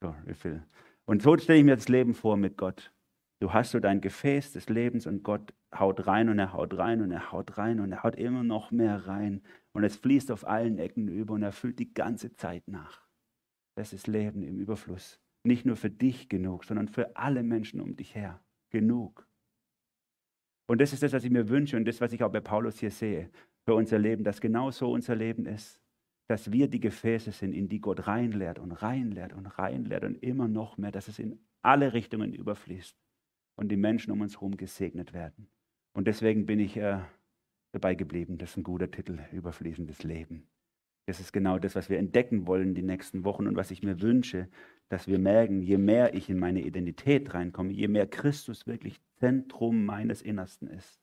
[0.00, 0.62] So, refill.
[1.06, 2.92] Und so stelle ich mir das Leben vor mit Gott.
[3.40, 7.02] Du hast so dein Gefäß des Lebens und Gott haut rein und er haut rein
[7.02, 9.42] und er haut rein und er haut immer noch mehr rein.
[9.72, 13.06] Und es fließt auf allen Ecken über und er füllt die ganze Zeit nach.
[13.76, 15.20] Das ist Leben im Überfluss.
[15.46, 18.42] Nicht nur für dich genug, sondern für alle Menschen um dich her.
[18.70, 19.28] Genug.
[20.66, 22.78] Und das ist das, was ich mir wünsche und das, was ich auch bei Paulus
[22.78, 23.30] hier sehe
[23.66, 25.80] für unser Leben, dass genau so unser Leben ist.
[26.26, 30.48] Dass wir die Gefäße sind, in die Gott reinlehrt und reinlehrt und reinlehrt und immer
[30.48, 32.96] noch mehr, dass es in alle Richtungen überfließt
[33.56, 35.48] und die Menschen um uns herum gesegnet werden.
[35.92, 37.00] Und deswegen bin ich äh,
[37.72, 38.38] dabei geblieben.
[38.38, 40.48] Das ist ein guter Titel, überfließendes Leben.
[41.06, 44.00] Das ist genau das, was wir entdecken wollen die nächsten Wochen und was ich mir
[44.00, 44.48] wünsche,
[44.88, 49.84] dass wir merken, je mehr ich in meine Identität reinkomme, je mehr Christus wirklich Zentrum
[49.84, 51.02] meines Innersten ist,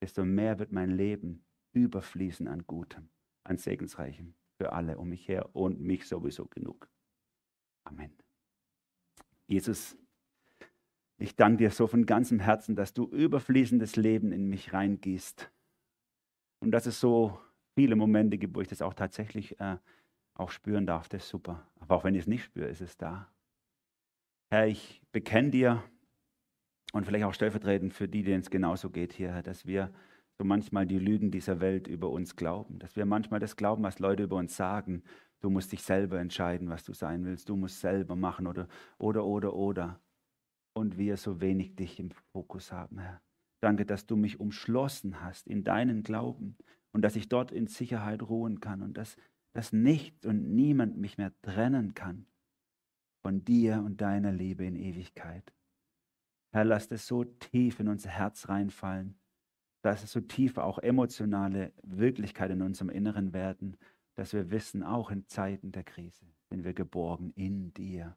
[0.00, 3.10] desto mehr wird mein Leben überfließen an Gutem,
[3.44, 4.34] an Segensreichem
[4.64, 6.88] für alle um mich her und mich sowieso genug.
[7.84, 8.10] Amen.
[9.46, 9.98] Jesus,
[11.18, 15.50] ich danke dir so von ganzem Herzen, dass du überfließendes Leben in mich reingießt
[16.60, 17.38] und dass es so
[17.74, 19.76] viele Momente gibt, wo ich das auch tatsächlich äh,
[20.32, 21.10] auch spüren darf.
[21.10, 21.68] Das ist super.
[21.78, 23.30] Aber auch wenn ich es nicht spüre, ist es da.
[24.50, 25.84] Herr, ich bekenne dir
[26.94, 29.92] und vielleicht auch stellvertretend für die, denen es genauso geht hier, dass wir
[30.38, 33.98] so manchmal die Lügen dieser Welt über uns glauben, dass wir manchmal das glauben, was
[33.98, 35.02] Leute über uns sagen.
[35.40, 37.48] Du musst dich selber entscheiden, was du sein willst.
[37.48, 38.66] Du musst selber machen oder,
[38.98, 40.00] oder, oder, oder.
[40.74, 43.22] Und wir so wenig dich im Fokus haben, Herr.
[43.60, 46.56] Danke, dass du mich umschlossen hast in deinen Glauben
[46.92, 49.16] und dass ich dort in Sicherheit ruhen kann und dass,
[49.52, 52.26] dass nichts und niemand mich mehr trennen kann
[53.22, 55.54] von dir und deiner Liebe in Ewigkeit.
[56.52, 59.18] Herr, lass es so tief in unser Herz reinfallen,
[59.84, 63.76] dass es so tief auch emotionale Wirklichkeit in unserem Inneren werden,
[64.14, 68.16] dass wir wissen, auch in Zeiten der Krise sind wir geborgen in dir.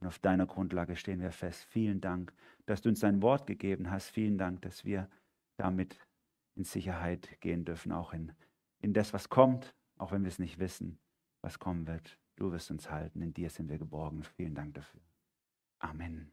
[0.00, 1.66] Und auf deiner Grundlage stehen wir fest.
[1.66, 2.32] Vielen Dank,
[2.66, 4.08] dass du uns dein Wort gegeben hast.
[4.08, 5.08] Vielen Dank, dass wir
[5.56, 6.00] damit
[6.56, 8.32] in Sicherheit gehen dürfen, auch in,
[8.80, 10.98] in das, was kommt, auch wenn wir es nicht wissen,
[11.42, 12.18] was kommen wird.
[12.34, 13.22] Du wirst uns halten.
[13.22, 14.24] In dir sind wir geborgen.
[14.24, 15.00] Vielen Dank dafür.
[15.78, 16.32] Amen.